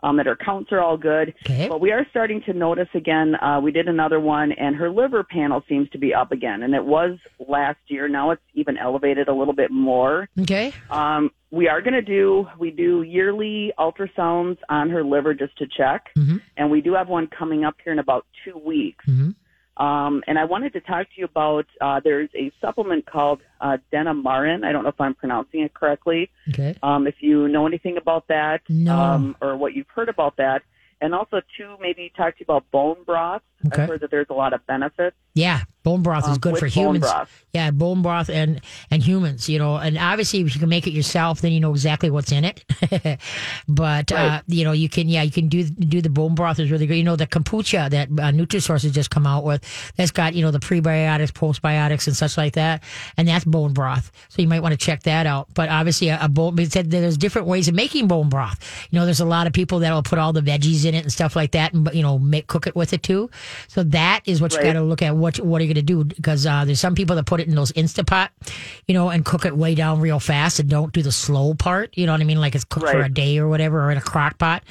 [0.05, 1.33] um, that her counts are all good.
[1.45, 1.67] Okay.
[1.67, 3.35] But we are starting to notice again.
[3.41, 6.75] Uh, we did another one, and her liver panel seems to be up again, and
[6.75, 8.07] it was last year.
[8.07, 10.29] Now it's even elevated a little bit more.
[10.41, 10.71] Okay.
[10.91, 15.65] Um, we are going to do we do yearly ultrasounds on her liver just to
[15.67, 16.41] check, Mhm.
[16.57, 19.05] and we do have one coming up here in about two weeks.
[19.07, 19.33] Mhm.
[19.77, 23.77] Um, and I wanted to talk to you about uh, there's a supplement called uh,
[23.91, 24.63] Denamarin.
[24.65, 26.29] I don't know if I'm pronouncing it correctly.
[26.49, 26.77] Okay.
[26.81, 28.97] Um, if you know anything about that, No.
[28.97, 30.61] um, or what you've heard about that,
[31.01, 33.41] and also too, maybe talk to you about bone broth.
[33.67, 33.81] Okay.
[33.83, 35.17] I've heard that there's a lot of benefits.
[35.33, 36.99] Yeah, bone broth is Um, good with for humans.
[37.05, 37.29] broth.
[37.53, 38.59] Yeah, bone broth and
[38.91, 41.71] and humans, you know, and obviously if you can make it yourself, then you know
[41.71, 42.65] exactly what's in it.
[43.67, 46.69] but uh, you know, you can yeah, you can do do the bone broth is
[46.71, 46.97] really good.
[46.97, 49.63] You know, the kombucha that uh, Nutrisource has just come out with,
[49.95, 52.83] that's got you know the prebiotics, postbiotics, and such like that,
[53.15, 54.11] and that's bone broth.
[54.29, 55.47] So you might want to check that out.
[55.53, 56.57] But obviously, a, a bone.
[56.69, 58.59] Said there's different ways of making bone broth.
[58.91, 61.11] You know, there's a lot of people that'll put all the veggies in it and
[61.13, 63.29] stuff like that, and you know, make cook it with it too.
[63.67, 64.65] So that is what you Right.
[64.65, 65.15] got to look at.
[65.15, 66.03] What what are you going to do?
[66.03, 68.29] Because uh, there's some people that put it in those Instapot,
[68.87, 71.95] you know, and cook it way down real fast and don't do the slow part.
[71.97, 72.39] You know what I mean?
[72.39, 74.63] Like it's cooked for a day or whatever, or in a crock pot.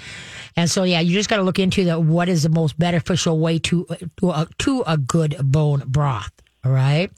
[0.56, 3.38] And so yeah, you just got to look into the what is the most beneficial
[3.38, 3.86] way to
[4.18, 6.32] to a, to a good bone broth.
[6.64, 7.10] All right.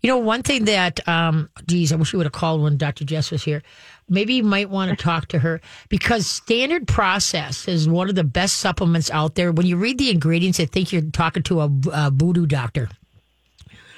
[0.00, 3.04] You know, one thing that, um, geez, I wish you would have called when Dr.
[3.04, 3.62] Jess was here.
[4.08, 8.24] Maybe you might want to talk to her because standard process is one of the
[8.24, 9.52] best supplements out there.
[9.52, 12.88] When you read the ingredients, I think you're talking to a, a voodoo doctor.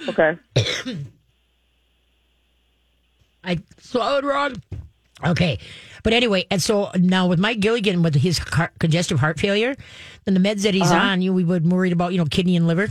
[0.09, 0.37] Okay.
[3.45, 4.63] I swallowed wrong.
[5.25, 5.59] Okay.
[6.03, 9.75] But anyway, and so now with Mike Gilligan with his heart, congestive heart failure,
[10.27, 12.67] and the meds that he's on, you we were worried about, you know, kidney and
[12.67, 12.89] liver.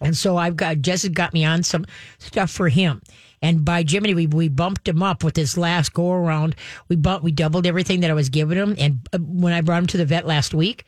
[0.00, 1.86] And so I've got Jess has got me on some
[2.18, 3.02] stuff for him.
[3.40, 6.54] And by Jiminy, we, we bumped him up with this last go around.
[6.88, 8.76] We bumped, we doubled everything that I was giving him.
[8.78, 10.84] And uh, when I brought him to the vet last week,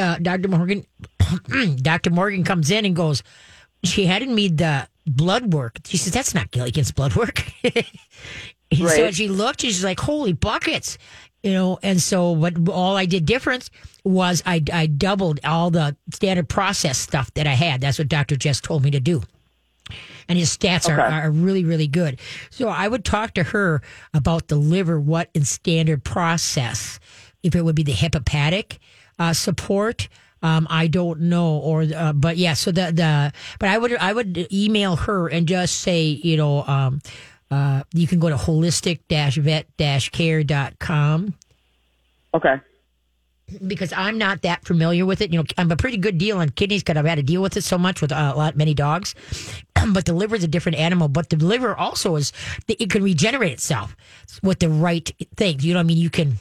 [0.00, 0.48] uh, Dr.
[0.48, 0.86] Morgan,
[1.76, 2.10] Dr.
[2.10, 3.22] Morgan comes in and goes,
[3.84, 5.78] she hadn't made the blood work.
[5.84, 7.44] She says, that's not Gilligan's blood work.
[8.70, 10.98] And So she looked, she's like, holy buckets.
[11.42, 13.70] You know, and so what all I did different
[14.02, 17.80] was I, I doubled all the standard process stuff that I had.
[17.80, 18.34] That's what Dr.
[18.34, 19.22] Jess told me to do.
[20.28, 22.18] And his stats are, are really, really good.
[22.50, 23.80] So I would talk to her
[24.12, 26.98] about the liver, what in standard process,
[27.44, 28.80] if it would be the hepatic
[29.20, 30.08] uh, support.
[30.42, 32.52] Um, I don't know, or uh, but yeah.
[32.54, 36.62] So the the but I would I would email her and just say you know
[36.64, 37.00] um,
[37.50, 39.66] uh, you can go to holistic vet
[40.12, 41.34] care.com
[42.34, 42.60] Okay.
[43.66, 45.32] because I'm not that familiar with it.
[45.32, 47.56] You know, I'm a pretty good deal on kidneys because I've had to deal with
[47.56, 49.14] it so much with uh, a lot many dogs.
[49.92, 51.08] but the liver is a different animal.
[51.08, 52.32] But the liver also is
[52.68, 53.96] it can regenerate itself
[54.42, 55.64] with the right things.
[55.64, 56.36] You know, what I mean, you can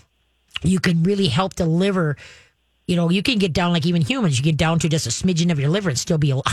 [0.64, 2.18] you can really help the liver
[2.88, 4.38] You know, you can get down like even humans.
[4.38, 6.46] You get down to just a smidgen of your liver and still be alive,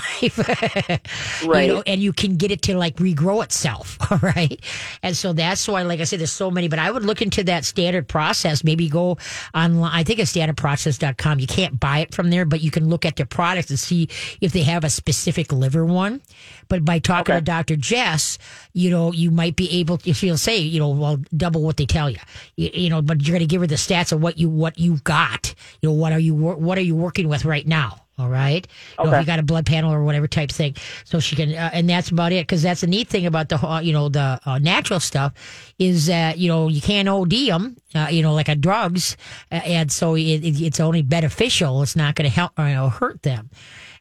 [1.47, 1.63] Right.
[1.69, 4.59] You know, and you can get it to like regrow itself, all right.
[5.03, 6.69] And so that's why, like I said, there's so many.
[6.69, 8.65] But I would look into that standard process.
[8.65, 9.19] Maybe go
[9.55, 9.91] online.
[9.93, 11.39] I think it's standardprocess.com.
[11.41, 14.09] You can't buy it from there, but you can look at their products and see
[14.41, 16.21] if they have a specific liver one.
[16.69, 17.41] But by talking Okay.
[17.41, 17.77] to Dr.
[17.77, 18.39] Jess,
[18.73, 21.87] you know, you might be able, if she'll say, you know, well, double what they
[21.87, 22.19] tell you,
[22.57, 24.79] you, you know, but you're going to give her the stats of what you what
[24.79, 25.55] you got.
[25.83, 28.03] You know, what are you what are you working with right now?
[28.19, 28.67] All right.
[28.99, 31.55] You know, if you got a blood panel or whatever type thing, so she can,
[31.55, 32.47] uh, and that's about it.
[32.47, 35.33] Because that's the neat thing about the, uh, you know, the uh, natural stuff
[35.79, 39.17] is that you know you can't OD them, uh, you know, like a drugs,
[39.51, 41.83] uh, and so it, it, it's only beneficial.
[41.83, 43.49] It's not going to help or you know, hurt them.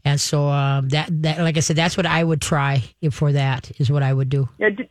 [0.03, 3.71] And so um, that that, like I said, that's what I would try for that
[3.79, 4.49] is what I would do.
[4.57, 4.89] Yeah, did,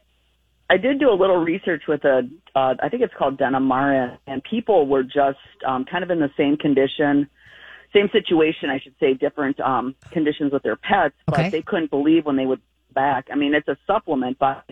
[0.70, 4.40] I did do a little research with a, uh, I think it's called Denamara, and
[4.44, 7.28] people were just um, kind of in the same condition,
[7.92, 11.42] same situation, I should say, different um, conditions with their pets, Okay.
[11.42, 12.60] but they couldn't believe when they would
[12.94, 13.26] back.
[13.32, 14.64] I mean, it's a supplement, but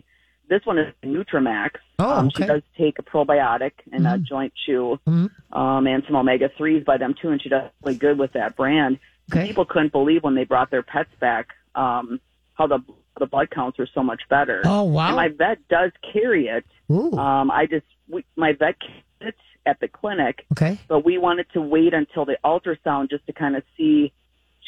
[0.49, 1.71] this one is Nutramax.
[1.99, 5.31] Oh, um, She does take a probiotic and a joint chew, Mhm.
[5.53, 8.55] um, and some omega threes by them too, and she does really good with that
[8.55, 9.01] brand.
[9.33, 9.49] Okay.
[9.49, 12.21] People couldn't believe when they brought their pets back um,
[12.55, 12.79] how the
[13.19, 14.63] the blood counts were so much better.
[14.65, 15.09] Oh, wow.
[15.09, 16.65] And my vet does carry it.
[16.91, 17.13] Ooh.
[17.17, 19.35] Um, I just we, my vet carries it
[19.67, 20.79] at the clinic, okay.
[20.89, 24.13] but we wanted to wait until the ultrasound just to kind of see.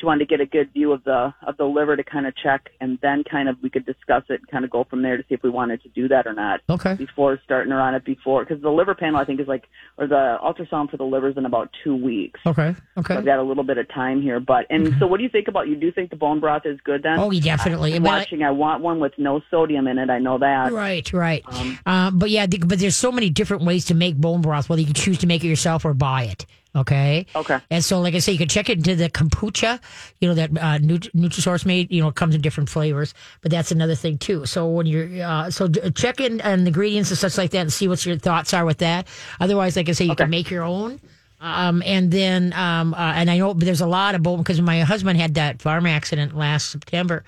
[0.00, 2.34] She wanted to get a good view of the of the liver to kind of
[2.34, 5.18] check, and then kind of we could discuss it and kind of go from there
[5.18, 6.94] to see if we wanted to do that or not Okay.
[6.94, 9.64] before starting her on it before because the liver panel I think is like
[9.98, 12.40] or the ultrasound for the liver is in about two weeks.
[12.46, 12.74] Okay.
[12.94, 13.14] So Okay.
[13.16, 15.48] I've got a little bit of time here, but and so what do you think
[15.48, 15.68] about?
[15.68, 17.18] You do think the bone broth is good then?
[17.18, 17.94] Oh, definitely.
[17.94, 18.42] I'm But I- watching.
[18.42, 20.08] I want one with no sodium in it.
[20.08, 20.72] I know that.
[20.72, 21.44] Right, right.
[21.84, 24.68] uh, but yeah, but there's so many different ways to make bone broth.
[24.70, 26.46] Whether you can choose to make it yourself or buy it.
[26.74, 27.26] Okay.
[27.34, 27.58] Okay.
[27.70, 29.80] And so, like I say, you can check it into the kombucha.
[30.20, 31.90] You know that uh, Nut- Nutrisource made.
[31.90, 34.46] You know, it comes in different flavors, but that's another thing too.
[34.46, 37.60] So when you're uh, so d- check in on the ingredients and such like that,
[37.62, 39.08] and see what your thoughts are with that.
[39.40, 41.00] Otherwise, like I say, you can make your own.
[41.42, 44.80] Um, and then, um, uh, and I know there's a lot of bone because my
[44.80, 47.24] husband had that farm accident last September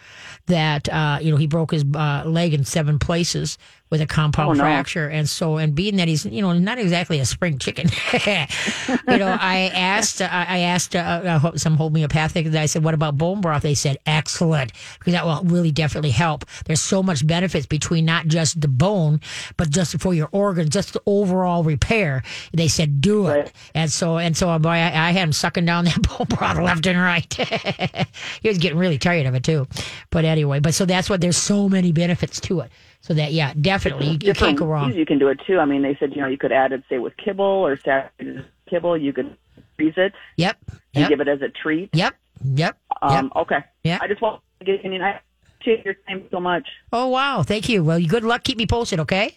[0.46, 3.56] that, uh, you know, he broke his uh, leg in seven places
[3.92, 4.62] with a compound Oh, no.
[4.62, 5.06] fracture.
[5.06, 9.36] And so, and being that he's, you know, not exactly a spring chicken, you know,
[9.38, 10.98] I asked, uh, I asked uh,
[11.44, 13.62] uh, some homeopathic, and I said, what about bone broth?
[13.62, 16.46] They said, excellent, because that will really definitely help.
[16.64, 19.20] There's so much benefits between not just the bone,
[19.58, 22.22] but just for your organs, just the overall repair.
[22.54, 23.30] They said, do it.
[23.30, 23.52] Right.
[23.74, 26.86] And so, and so, boy, I, I had him sucking down that bone broth left
[26.86, 27.30] and right.
[28.40, 29.68] he was getting really tired of it too.
[30.08, 32.72] But anyway, but so that's what there's so many benefits to it.
[33.02, 34.92] So that, yeah, definitely, you, you can't go wrong.
[34.94, 35.58] You can do it too.
[35.58, 38.44] I mean, they said you know you could add it say with kibble or saturated
[38.70, 38.96] kibble.
[38.96, 39.36] You could
[39.76, 40.56] freeze it Yep.
[40.70, 41.08] and Yep.
[41.08, 41.90] give it as a treat.
[41.92, 42.14] Yep.
[42.44, 42.78] Yep.
[43.02, 43.32] Um, yep.
[43.36, 43.58] Okay.
[43.84, 43.98] Yeah.
[44.00, 45.02] I just want to get opinion.
[45.02, 45.20] I
[45.60, 46.66] appreciate your time so much.
[46.92, 47.42] Oh, wow.
[47.42, 47.82] Thank you.
[47.84, 48.44] Well, good luck.
[48.44, 49.36] Keep me posted, okay?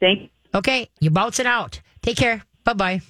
[0.00, 0.28] Thank you.
[0.54, 0.88] Okay.
[1.00, 1.80] You're bouncing out.
[2.02, 2.42] Take care.
[2.64, 3.00] Bye bye.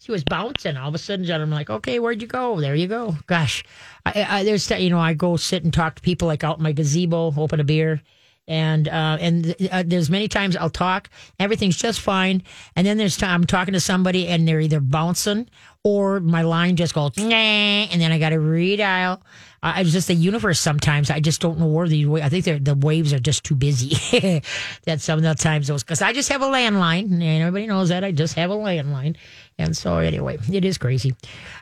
[0.00, 0.76] She was bouncing.
[0.76, 2.60] All of a sudden, I'm like, okay, where'd you go?
[2.60, 3.16] There you go.
[3.26, 3.64] Gosh,
[4.06, 6.62] I, I, there's you know I go sit and talk to people like out in
[6.62, 8.00] my gazebo, open a beer,
[8.48, 11.08] and uh, and uh, there's many times I'll talk,
[11.38, 12.42] everything's just fine,
[12.74, 15.48] and then there's time I'm talking to somebody and they're either bouncing
[15.84, 19.20] or my line just goes, nah, and then I got to redial.
[19.62, 20.60] Uh, it's just the universe.
[20.60, 24.42] Sometimes I just don't know where the I think the waves are just too busy.
[24.84, 27.88] that some of the times those because I just have a landline and everybody knows
[27.88, 29.16] that I just have a landline.
[29.58, 31.14] And so anyway, it is crazy.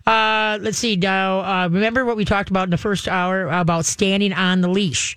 [0.07, 1.41] Uh, let's see now.
[1.41, 5.17] Uh, remember what we talked about in the first hour about standing on the leash.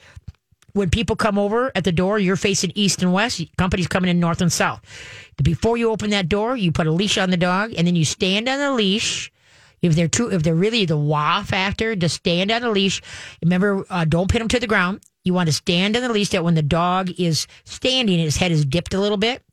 [0.73, 3.41] When people come over at the door, you're facing east and west.
[3.57, 4.81] Companies coming in north and south.
[5.41, 8.05] Before you open that door, you put a leash on the dog, and then you
[8.05, 9.31] stand on the leash.
[9.81, 13.01] If they're true, if they're really the wow factor, just stand on the leash.
[13.41, 15.01] Remember, uh, don't pin them to the ground.
[15.23, 18.51] You want to stand on the leash that when the dog is standing, his head
[18.51, 19.43] is dipped a little bit.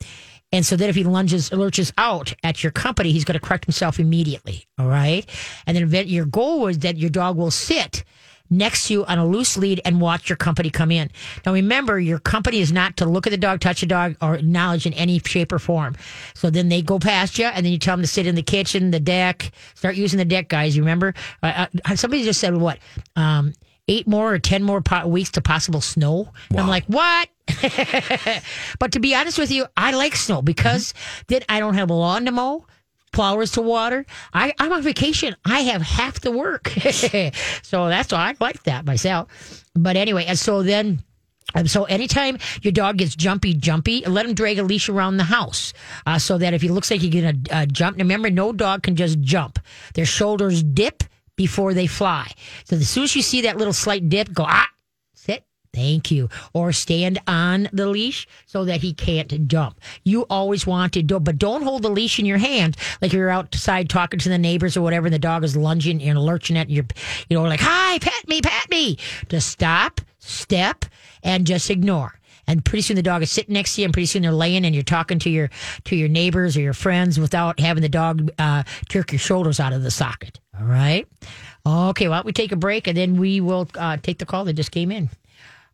[0.52, 3.64] And so that if he lunges, lurches out at your company, he's going to correct
[3.64, 4.66] himself immediately.
[4.79, 5.29] All right.
[5.66, 8.05] And then your goal is that your dog will sit
[8.50, 11.11] next to you on a loose lead and watch your company come in.
[11.44, 14.37] Now remember, your company is not to look at the dog, touch the dog, or
[14.37, 15.96] acknowledge in any shape or form.
[16.35, 18.42] So then they go past you, and then you tell them to sit in the
[18.42, 20.76] kitchen, the deck, start using the deck, guys.
[20.76, 21.14] You remember?
[21.42, 22.78] Uh, uh, somebody just said what?
[23.16, 23.52] Um,
[23.88, 26.32] eight more or ten more po- weeks to possible snow.
[26.50, 27.28] And I'm like, what?
[28.78, 30.94] but to be honest with you, I like snow because
[31.28, 32.66] then I don't have a lawn to mow,
[33.16, 34.05] flowers to water.
[34.35, 35.35] I, I'm on vacation.
[35.44, 36.68] I have half the work.
[37.62, 39.64] so that's why I like that myself.
[39.74, 41.02] But anyway, and so then
[41.64, 45.72] so anytime your dog gets jumpy, jumpy, let him drag a leash around the house
[46.05, 48.83] uh, so that if he looks like he's going to uh, jump, remember, no dog
[48.83, 49.59] can just jump.
[49.94, 51.02] Their shoulders dip
[51.37, 52.31] before they fly.
[52.64, 54.68] So as soon as you see that little slight dip, go, ah,
[55.72, 56.29] thank you.
[56.52, 59.81] Or stand on the leash so that he can't jump.
[60.05, 63.31] You always want to do, but don't hold the leash in your hand like you're
[63.31, 66.70] outside talking to the neighbors or whatever, and the dog is lunging and lurching at
[66.70, 66.85] you,
[67.29, 68.98] you know, like, hi, pet me, pet me.
[69.29, 70.85] Just stop, step,
[71.22, 72.18] and just ignore.
[72.48, 74.64] And pretty soon the dog is sitting next to you, and pretty soon they're laying,
[74.64, 75.50] and you're talking to your
[75.85, 79.72] to your neighbors or your friends without having the dog uh, jerk your shoulders out
[79.72, 80.38] of the socket.
[80.59, 81.09] All right.
[81.66, 82.09] Okay.
[82.09, 84.70] Well, we take a break, and then we will uh, take the call that just
[84.70, 85.11] came in.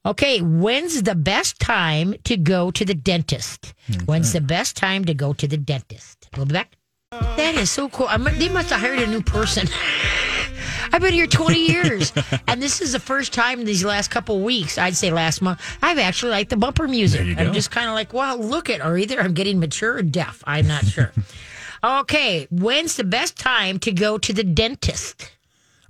[0.04, 3.72] Okay, when's the best time to go to the dentist?
[4.06, 6.28] When's the best time to go to the dentist?
[6.36, 6.72] We'll be back.
[7.12, 8.06] That is so cool.
[8.08, 9.68] I mu- they must have hired a new person.
[10.92, 12.12] I've been here 20 years,
[12.48, 15.98] and this is the first time these last couple weeks, I'd say last month, I've
[15.98, 17.38] actually liked the bumper music.
[17.38, 20.42] I'm just kind of like, wow, look at, or either I'm getting mature or deaf.
[20.46, 21.12] I'm not sure.
[21.84, 25.30] okay, when's the best time to go to the dentist?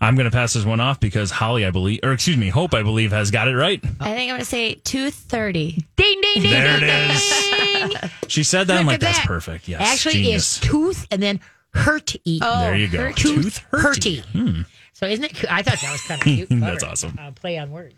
[0.02, 2.74] I'm going to pass this one off because Holly, I believe, or excuse me, Hope,
[2.74, 3.80] I believe, has got it right.
[4.00, 5.86] I think I'm gonna say two thirty.
[5.96, 8.10] Ding, ding, ding, There ding, it ding.
[8.28, 8.78] She said that.
[8.78, 9.26] I'm like, that's that.
[9.26, 9.68] perfect.
[9.68, 9.80] Yes.
[9.80, 10.58] Actually, genius.
[10.58, 11.40] it's tooth and then
[11.72, 12.42] hurt eat.
[12.42, 13.12] there you go.
[13.12, 14.22] Tooth, Tooth hurty.
[14.24, 14.66] hurty.
[14.94, 15.34] So isn't it?
[15.34, 15.50] Cute?
[15.52, 16.48] I thought that was kind of cute.
[16.60, 17.16] That's awesome.
[17.20, 17.94] Uh, play on words.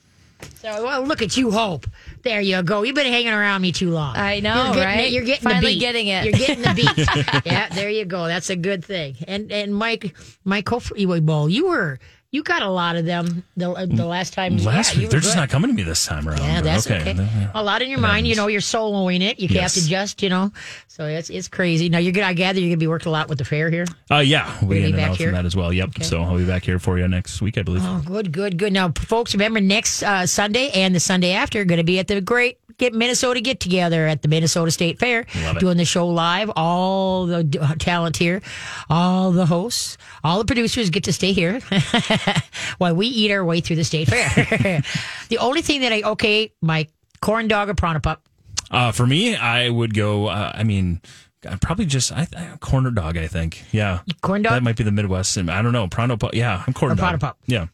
[0.60, 1.86] So well, look at you, Hope.
[2.22, 2.82] There you go.
[2.82, 4.16] You've been hanging around me too long.
[4.16, 4.98] I know, you're getting right?
[5.00, 5.80] It, you're getting Finally the beat.
[5.80, 6.24] getting it.
[6.24, 7.44] You're getting the beat.
[7.52, 8.26] yeah, there you go.
[8.26, 9.16] That's a good thing.
[9.28, 11.98] And and Mike, Mike, hopefully, well, you were
[12.34, 14.56] you got a lot of them the, the last time.
[14.58, 16.40] Last yeah, week, they're just not coming to me this time around.
[16.40, 17.14] Yeah, that's okay.
[17.14, 17.52] Yeah.
[17.54, 19.38] A lot in your mind, you know, you're soloing it.
[19.38, 19.76] You Yes.
[19.76, 20.50] have to just, you know.
[20.88, 21.88] So it's it's crazy.
[21.88, 22.26] Now you're gonna.
[22.26, 23.86] I gather you're gonna be working a lot with the fair here.
[24.10, 25.72] Uh, yeah, we Really in and back out from that as well.
[25.72, 26.02] Yep.
[26.02, 27.82] So I'll be back here for you next week, I believe.
[27.84, 28.72] Oh, good, good, good.
[28.72, 32.20] Now, folks, remember next uh, Sunday and the Sunday after, going to be at the
[32.20, 35.26] great get Minnesota get together at the Minnesota State Fair,
[35.58, 36.50] doing the show live.
[36.56, 37.44] All the
[37.78, 38.42] talent here,
[38.90, 41.60] all the hosts, all the producers get to stay here
[42.78, 44.82] while we eat our way through the state fair.
[45.28, 46.86] the only thing that I okay, my
[47.20, 48.22] corn dog or Pronto pup.
[48.70, 50.26] Uh, for me, I would go.
[50.26, 51.00] Uh, I mean,
[51.48, 53.16] I'd probably just I, I corner dog.
[53.16, 53.62] I think.
[53.72, 54.52] Yeah, Corn dog?
[54.52, 55.36] That might be the Midwest.
[55.36, 55.86] and I don't know.
[55.88, 56.34] Pronto pup.
[56.34, 57.02] Yeah, I'm corn Or dog.
[57.02, 57.38] Pronto pup.
[57.46, 57.66] Yeah,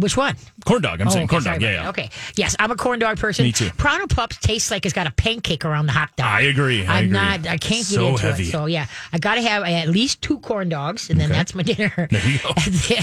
[0.00, 0.36] Which one?
[0.66, 1.00] corn dog.
[1.00, 1.62] I'm Oh, saying corn dog.
[1.62, 1.88] Yeah, yeah.
[1.90, 2.10] Okay.
[2.36, 3.44] Yes, I'm a corn dog person.
[3.44, 3.70] Me too.
[3.76, 6.26] Pronto Pups tastes like it's got a pancake around the hot dog.
[6.26, 6.84] I agree.
[6.86, 7.12] I I'm agree.
[7.18, 7.40] not.
[7.46, 8.44] I can't get So into heavy.
[8.44, 8.50] it.
[8.52, 11.38] So yeah, I got to have at least two corn dogs, and then Okay.
[11.38, 12.08] that's my dinner.
[12.10, 12.52] There you go.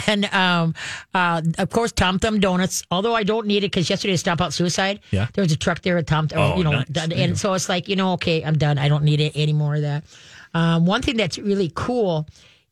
[0.08, 0.76] And then, um,
[1.14, 2.84] uh, of course, Tom Thumb donuts.
[2.92, 5.00] Although I don't need it because yesterday to stopped out suicide.
[5.12, 5.28] Yeah.
[5.34, 6.28] there was a truck there at Tom.
[6.28, 6.40] Thumb.
[6.40, 6.88] Oh, you know, nice.
[6.88, 8.78] done- There you and so it's like you know, okay, I'm done.
[8.78, 9.76] I don't need it anymore.
[9.76, 10.04] of that.
[10.54, 12.28] Um, one thing that's really cool,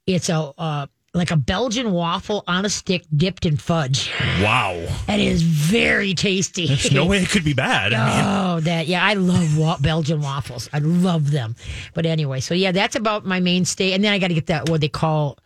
[0.07, 0.51] it's a.
[0.57, 4.11] Uh, like a Belgian waffle on a stick dipped in fudge.
[4.41, 4.85] Wow.
[5.07, 6.67] That is very tasty.
[6.67, 7.93] There's no way it could be bad.
[7.93, 10.69] I mean, Oh, that yeah, I love wa- Belgian waffles.
[10.73, 11.55] I love them.
[11.93, 13.93] But anyway, so yeah, that's about my mainstay.
[13.93, 15.37] And then I got to get that what they call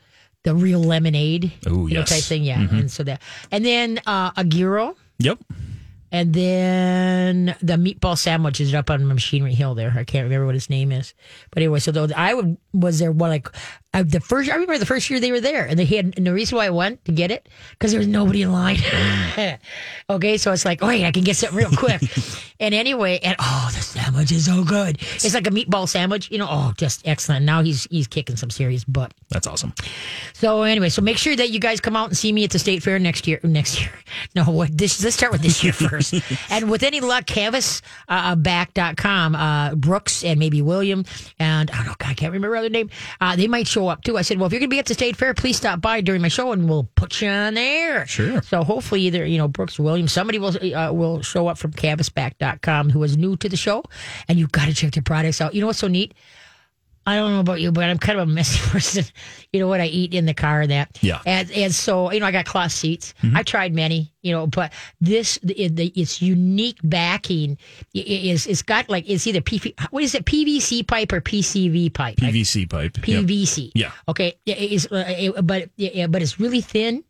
[0.44, 2.10] the real lemonade, Oh, you know, yes.
[2.10, 2.44] type thing.
[2.44, 2.80] Yeah, Mhm.
[2.80, 5.38] and so that, and then uh, a gyro, yep.
[6.12, 9.76] and then the meatball sandwich is up on Machinery Hill.
[9.76, 11.14] There, I can't remember what his name is.
[11.52, 13.50] But anyway, so though I would, was there one like
[13.94, 14.50] uh, the first.
[14.50, 16.14] I remember the first year they were there, and they had.
[16.18, 18.78] And the reason why I went to get it because there was nobody in line.
[20.10, 22.02] okay, so it's like, oh, wait, I can get something real quick.
[22.60, 24.98] and anyway, and oh, the sandwich is so good.
[25.00, 26.48] It's like a meatball sandwich, you know.
[26.50, 27.46] Oh, just excellent.
[27.46, 29.14] Now he's he's kicking some serious butt.
[29.30, 29.74] That's awesome.
[30.34, 32.60] So anyway, so make sure that you guys come out and see me at the
[32.60, 33.40] state fair next year.
[33.44, 33.92] Next year,
[34.36, 35.04] no, what this?
[35.04, 36.14] Let's start with this year first.
[36.52, 41.06] and with any luck, canvasback.com, uh, Brooks and maybe William
[41.40, 42.90] and I don't know, God, I can't remember her other name.
[43.20, 44.18] Uh, they might show up too.
[44.18, 46.22] I said, well, if you're gonna be at the state fair, please stop by during
[46.22, 48.06] my show and we'll put you on there.
[48.06, 48.42] Sure.
[48.42, 52.90] So hopefully, either you know Brooks, William, somebody will uh, will show up from canvasback.com
[52.90, 53.84] who is new to the show,
[54.28, 55.54] and you've got to check their products out.
[55.54, 56.14] You know what's so neat?
[57.10, 59.04] I don't know about you, but I'm kind of a messy person.
[59.52, 60.98] You know what I eat in the car and that.
[61.02, 61.22] Yeah.
[61.26, 63.14] And and so you know I got cloth seats.
[63.34, 67.58] I tried many, you know, but this the, the its unique backing
[67.94, 72.18] is it's got like it's either PV, what is it PVC pipe or PCV pipe?
[72.18, 72.98] PVC pipe.
[73.08, 73.24] Yep.
[73.26, 73.72] PVC.
[73.74, 73.92] Yeah.
[74.08, 74.36] Okay.
[74.46, 77.04] It is, uh, it- but yeah, but it's really thin.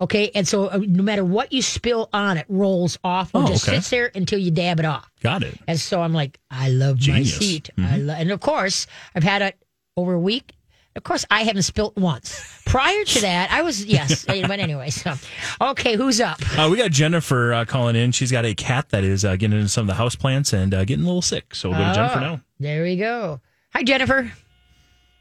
[0.00, 3.46] Okay, and so uh, no matter what you spill on it, rolls off or Oh,
[3.46, 3.76] just okay.
[3.78, 5.10] sits there until you dab it off.
[5.22, 5.58] Got it.
[5.66, 7.38] And so I'm like, I love Genius.
[7.38, 7.40] Mm-hmm.
[7.40, 7.70] my seat.
[7.78, 9.56] I lo- and of course, I've had it
[9.96, 10.52] over a week.
[10.96, 12.42] Of course, I haven't spilt once.
[12.64, 14.24] Prior to that, I was yes.
[14.26, 15.14] but anyway, so
[15.60, 16.38] okay, who's up?
[16.58, 18.12] Uh, we got Jennifer uh, calling in.
[18.12, 20.72] She's got a cat that is uh, getting into some of the house plants and
[20.72, 21.54] uh, getting a little sick.
[21.54, 22.40] So we'll go to Jennifer Oh, now.
[22.60, 23.40] There we go.
[23.74, 24.32] Hi, Jennifer.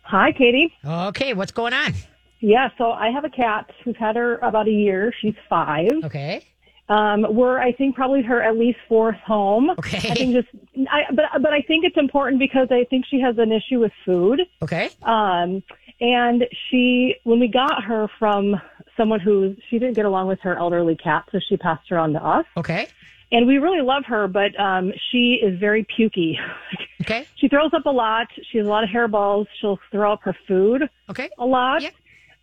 [0.03, 0.73] Hi, Katie.
[0.85, 1.93] Okay, what's going on?
[2.45, 5.11] Yeah, so I have a cat who's had her about a year.
[5.19, 6.45] She's five, Okay.
[6.87, 9.71] Um, we're, I think, probably her at least fourth home.
[9.71, 9.97] Okay.
[9.97, 10.47] I think just,
[10.87, 13.91] I, but, but I think it's important because I think she has an issue with
[14.05, 14.41] food.
[14.61, 14.91] Okay.
[15.01, 15.63] Um,
[15.99, 18.61] and she, when we got her from
[18.95, 22.13] someone who, she didn't get along with her elderly cat, so she passed her on
[22.13, 22.45] to us.
[22.55, 22.87] Okay.
[23.31, 26.35] And we really love her, but, um, she is very pukey.
[27.01, 27.25] Okay.
[27.37, 28.27] she throws up a lot.
[28.51, 29.47] She has a lot of hairballs.
[29.59, 31.29] She'll throw up her food Okay.
[31.39, 31.81] a lot.
[31.81, 31.93] Yep.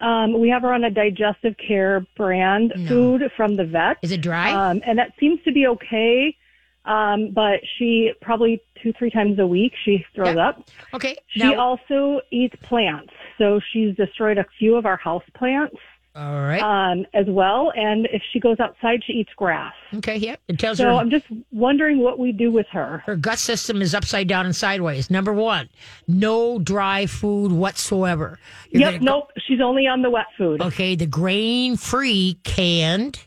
[0.03, 2.89] Um, we have her on a digestive care brand No.
[2.89, 3.99] food from the vet.
[4.03, 4.51] Is it dry?
[4.51, 6.37] Um, and that seems to be okay.
[6.85, 10.49] Um, but she probably two, three times a week she throws Yeah.
[10.49, 10.65] up.
[10.93, 11.17] okay.
[11.29, 13.13] She Now, also eats plants.
[13.39, 15.77] So she's destroyed a few of our house plants,
[16.15, 16.61] all right.
[16.63, 17.73] um, as well.
[17.75, 19.73] And if she goes outside, she eats grass.
[19.97, 20.17] okay.
[20.17, 20.41] Yep.
[20.49, 23.03] It tells So her I'm just wondering what we do with her.
[23.07, 25.11] her gut system is upside down and sideways.
[25.11, 25.69] Number one,
[26.09, 28.39] no dry food whatsoever.
[28.71, 28.91] You're Yep.
[28.93, 29.31] gonna go- Nope.
[29.47, 30.61] She's only on the wet food.
[30.63, 33.27] Okay, the grain free canned,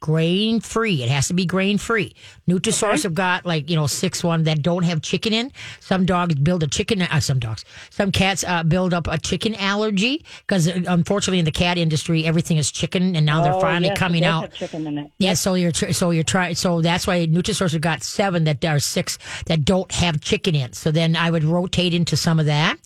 [0.00, 1.02] grain free.
[1.02, 2.14] It has to be grain free.
[2.48, 5.50] Nutrisource have got like you know six one that don't have chicken in.
[5.80, 7.02] Some dogs build a chicken.
[7.02, 11.50] Uh, some dogs, some cats uh, build up a chicken allergy because unfortunately in the
[11.52, 14.52] cat industry everything is chicken, and now they're Oh, finally yes, coming out.
[14.52, 15.10] chicken in it.
[15.18, 18.78] Yeah, so you're so you're trying so that's why Nutrisource have got seven that are
[18.78, 20.72] six that don't have chicken in.
[20.72, 22.76] So then I would rotate into some of that.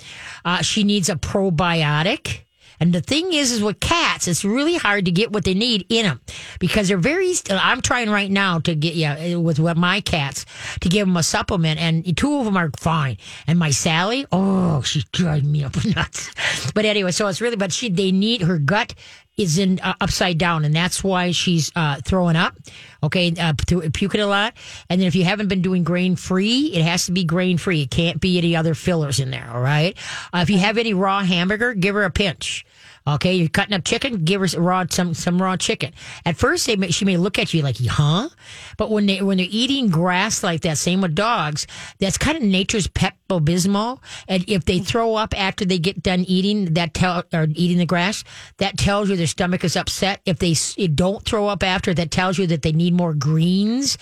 [0.45, 2.41] Uh, she needs a probiotic.
[2.81, 5.87] And the thing is, is with cats, it's really hard to get what they need
[5.89, 6.21] in them
[6.59, 7.35] because they're very.
[7.51, 10.47] I'm trying right now to get yeah with what my cats
[10.81, 13.19] to give them a supplement, and two of them are fine.
[13.47, 16.31] And my Sally, oh, she's driving me up nuts.
[16.73, 18.95] But anyway, so it's really, but she they need her gut
[19.41, 22.57] is in uh, upside down, and that's why she's uh, throwing up.
[23.03, 24.55] Okay, uh, pu- puking a lot.
[24.91, 27.83] And then if you haven't been doing grain free, it has to be grain free.
[27.83, 29.51] It can't be any other fillers in there.
[29.53, 29.97] All right.
[30.33, 32.67] Uh, if you have any raw hamburger, give her a pinch.
[33.07, 34.25] Okay, you're cutting up chicken.
[34.25, 35.93] Give her raw some some raw chicken.
[36.27, 38.29] At first, they may, she may look at you like, "Huh?"
[38.77, 41.67] But when they when they're eating grass like that, same with dogs.
[41.99, 44.01] That's kind of nature's Pepto Bismol.
[44.29, 47.87] And if they throw up after they get done eating that tell or eating the
[47.87, 48.23] grass,
[48.59, 50.21] that tells you their stomach is upset.
[50.27, 50.55] If they
[50.89, 53.97] don't throw up after, that tells you that they need more greens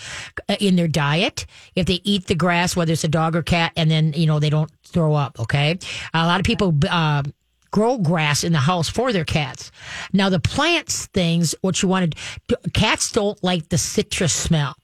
[0.49, 1.47] uh, in their diet.
[1.77, 4.41] If they eat the grass, whether it's a dog or cat, and then you know
[4.41, 5.39] they don't throw up.
[5.39, 5.79] Okay,
[6.13, 6.75] a lot of people.
[6.89, 7.23] Uh,
[7.71, 9.71] grow grass in the house for their cats.
[10.12, 12.14] Now the plants things, what you wanted,
[12.73, 14.75] cats don't like the citrus smell.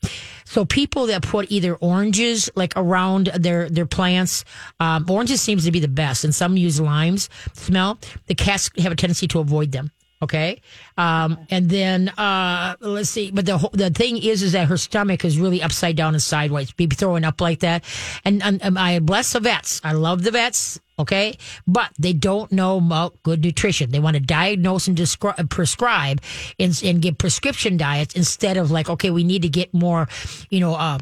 [0.44, 4.44] So people that put either oranges like around their their plants,
[4.78, 7.98] um, oranges seems to be the best, and some use limes smell.
[8.26, 9.90] The cats have a tendency to avoid them.
[10.24, 10.62] Okay,
[10.96, 13.30] um, and then uh, let's see.
[13.30, 16.72] But the the thing is, is that her stomach is really upside down and sideways.
[16.72, 17.84] Be throwing up like that,
[18.24, 19.82] and, and, and I bless the vets.
[19.84, 20.80] I love the vets.
[20.98, 23.90] Okay, but they don't know about good nutrition.
[23.90, 26.22] They want to diagnose and descri- prescribe
[26.58, 30.08] and, and give prescription diets instead of like, okay, we need to get more,
[30.50, 30.74] you know.
[30.74, 31.00] Uh,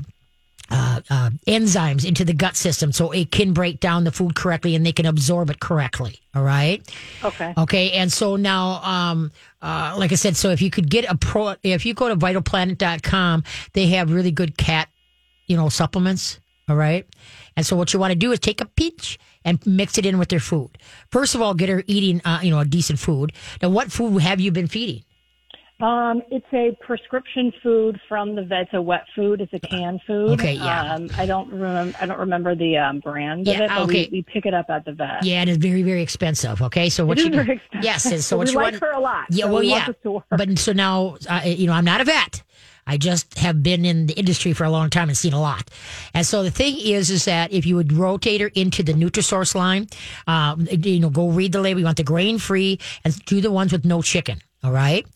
[0.72, 4.74] uh, uh, enzymes into the gut system so it can break down the food correctly
[4.74, 6.18] and they can absorb it correctly.
[6.34, 6.82] All right.
[7.22, 7.52] Okay.
[7.58, 7.92] Okay.
[7.92, 11.54] And so now, um, uh, like I said, so if you could get a pro,
[11.62, 13.44] if you go to vitalplanet.com,
[13.74, 14.88] they have really good cat,
[15.46, 16.40] you know, supplements.
[16.68, 17.06] All right.
[17.54, 20.18] And so what you want to do is take a pinch and mix it in
[20.18, 20.78] with their food.
[21.10, 23.32] First of all, get her eating, uh, you know, a decent food.
[23.60, 25.02] Now, what food have you been feeding?
[25.80, 28.62] Um, it's a prescription food from the vet.
[28.62, 29.40] It's a wet food.
[29.40, 30.30] It's a canned food.
[30.32, 30.94] Okay, yeah.
[30.94, 31.96] Um, I don't remember.
[32.00, 34.08] I don't remember the um, brand Yeah, of it, but okay.
[34.12, 35.24] we, we pick it up at the vet.
[35.24, 36.62] Yeah, and it's very, very expensive.
[36.62, 37.42] Okay, so what It you is do?
[37.44, 37.84] very expensive.
[37.84, 38.82] Yes, and so We what you like want?
[38.82, 40.24] her a lot, Yeah, so well, we yeah, want this to work.
[40.30, 42.44] but so now, uh, you know, I'm not a vet.
[42.86, 45.68] I just have been in the industry for a long time and seen a lot.
[46.14, 49.54] And so the thing is, is that if you would rotate her into the Nutrisource
[49.54, 49.86] line,
[50.26, 51.78] um, you know, go read the label.
[51.80, 54.40] You want the grain free and do the ones with no chicken.
[54.62, 55.06] All right.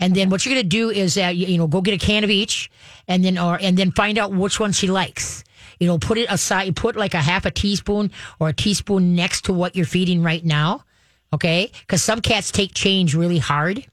[0.00, 2.24] And then what you're going to do is that, you know, go get a can
[2.24, 2.70] of each
[3.06, 5.44] and then, or, and then find out which one she likes.
[5.78, 9.44] You know, put it aside, put like a half a teaspoon or a teaspoon next
[9.46, 10.84] to what you're feeding right now.
[11.32, 11.70] Okay.
[11.88, 13.86] Cause some cats take change really hard.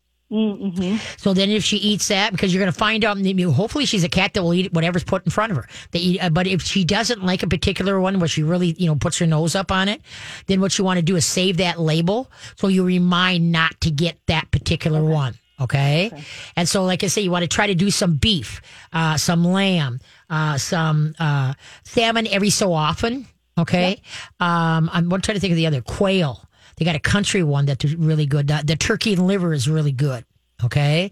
[1.17, 3.17] So then, if she eats that, because you're going to find out,
[3.53, 5.67] hopefully she's a cat that will eat whatever's put in front of her.
[5.91, 8.87] They eat, uh, but if she doesn't like a particular one, where she really, you
[8.87, 10.01] know, puts her nose up on it,
[10.47, 13.91] then what you want to do is save that label so you remind not to
[13.91, 15.35] get that particular one.
[15.59, 16.11] Okay?
[16.55, 18.61] And so, like I say, you want to try to do some beef,
[18.93, 21.53] uh, some lamb, uh, some uh,
[21.83, 23.27] salmon every so often.
[23.57, 24.01] Okay.
[24.39, 26.43] Um, I'm trying to think of the other quail.
[26.77, 28.47] They got a country one that's really good.
[28.47, 30.25] The, turkey and liver is really good.
[30.63, 31.11] Okay.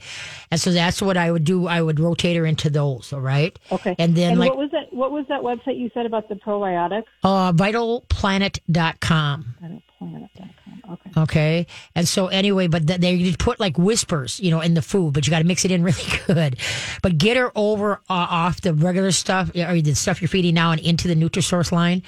[0.51, 1.68] And so that's what I would do.
[1.68, 3.12] I would rotate her into those.
[3.14, 3.57] All right.
[3.72, 3.95] Okay.
[3.97, 4.93] And then and like what was that?
[4.93, 7.05] What was that website you said about the probiotics?
[7.24, 9.55] uh, vitalplanet.com.
[9.97, 10.49] Planet.com.
[10.91, 11.11] Okay.
[11.17, 11.67] Okay.
[11.95, 15.27] And so anyway, but th- they put like whispers, you know, in the food, but
[15.27, 16.57] you got to mix it in really good.
[17.01, 20.71] But get her over uh, off the regular stuff or the stuff you're feeding now
[20.71, 22.03] and into the Nutrisource line.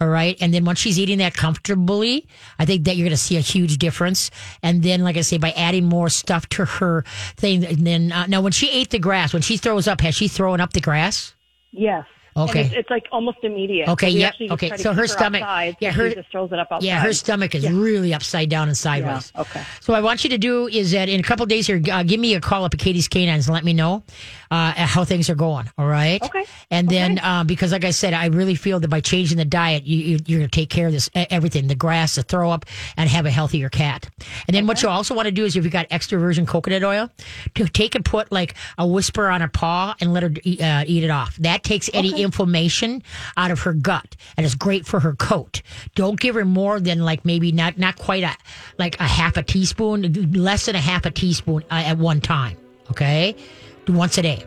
[0.00, 0.36] All right.
[0.40, 2.26] And then once she's eating that comfortably,
[2.58, 4.30] I think that you're going to see a huge difference.
[4.62, 7.04] And then, like I say, by adding more stuff to her
[7.36, 10.14] thing, and then uh, now when she ate the grass, when she throws up, has
[10.14, 11.34] she thrown up the grass?
[11.72, 12.04] Yes.
[12.36, 12.62] Okay.
[12.66, 13.88] It's, it's like almost immediate.
[13.88, 14.76] Okay, yep, okay.
[14.76, 16.86] So her her stomach- outside, yeah, her- just throws it up outside.
[16.86, 17.70] Yeah, her stomach is Yeah.
[17.72, 19.32] really upside down and sideways.
[19.34, 19.62] Yeah, okay.
[19.80, 22.02] So what I want you to do is that in a couple days here, uh,
[22.02, 24.02] give me a call up at Katie's Canines and let me know
[24.50, 25.70] uh, how things are going.
[25.78, 26.22] All right.
[26.22, 26.44] Okay.
[26.70, 29.84] And then uh, because, like I said, I really feel that by changing the diet,
[29.84, 32.66] you, you, you're going to take care of this everything, the grass, the throw up,
[32.96, 34.08] and have a healthier cat.
[34.46, 36.82] And then what you also want to do is if you got extra virgin coconut
[36.82, 37.10] oil,
[37.54, 40.84] to take and put like a whisper on her paw and let her eat, uh,
[40.86, 41.36] eat it off.
[41.36, 43.02] That takes any inflammation
[43.36, 45.62] out of her gut, and it's great for her coat.
[45.94, 48.36] Don't give her more than like maybe not not quite a
[48.78, 52.56] like a half a teaspoon, less than a half a teaspoon uh, at one time.
[52.90, 53.36] Okay,
[53.88, 54.44] once a day.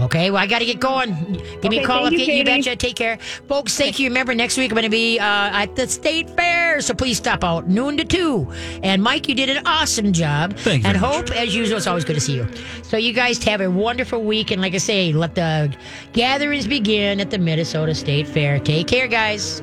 [0.00, 1.14] Okay, well, I got to get going.
[1.60, 2.74] Give me a call if you, you, you betcha.
[2.74, 3.18] Take care.
[3.46, 4.08] Folks, thank you.
[4.08, 7.44] Remember, next week I'm going to be uh, at the State Fair, so please stop
[7.44, 8.52] out noon to 2.
[8.82, 10.56] And Mike, you did an awesome job.
[10.56, 12.48] Thank you And very Hope, as usual, it's always good to see you.
[12.82, 14.50] So you guys have a wonderful week.
[14.50, 15.72] And like I say, let the
[16.12, 18.58] gatherings begin at the Minnesota State Fair.
[18.58, 19.62] Take care, guys.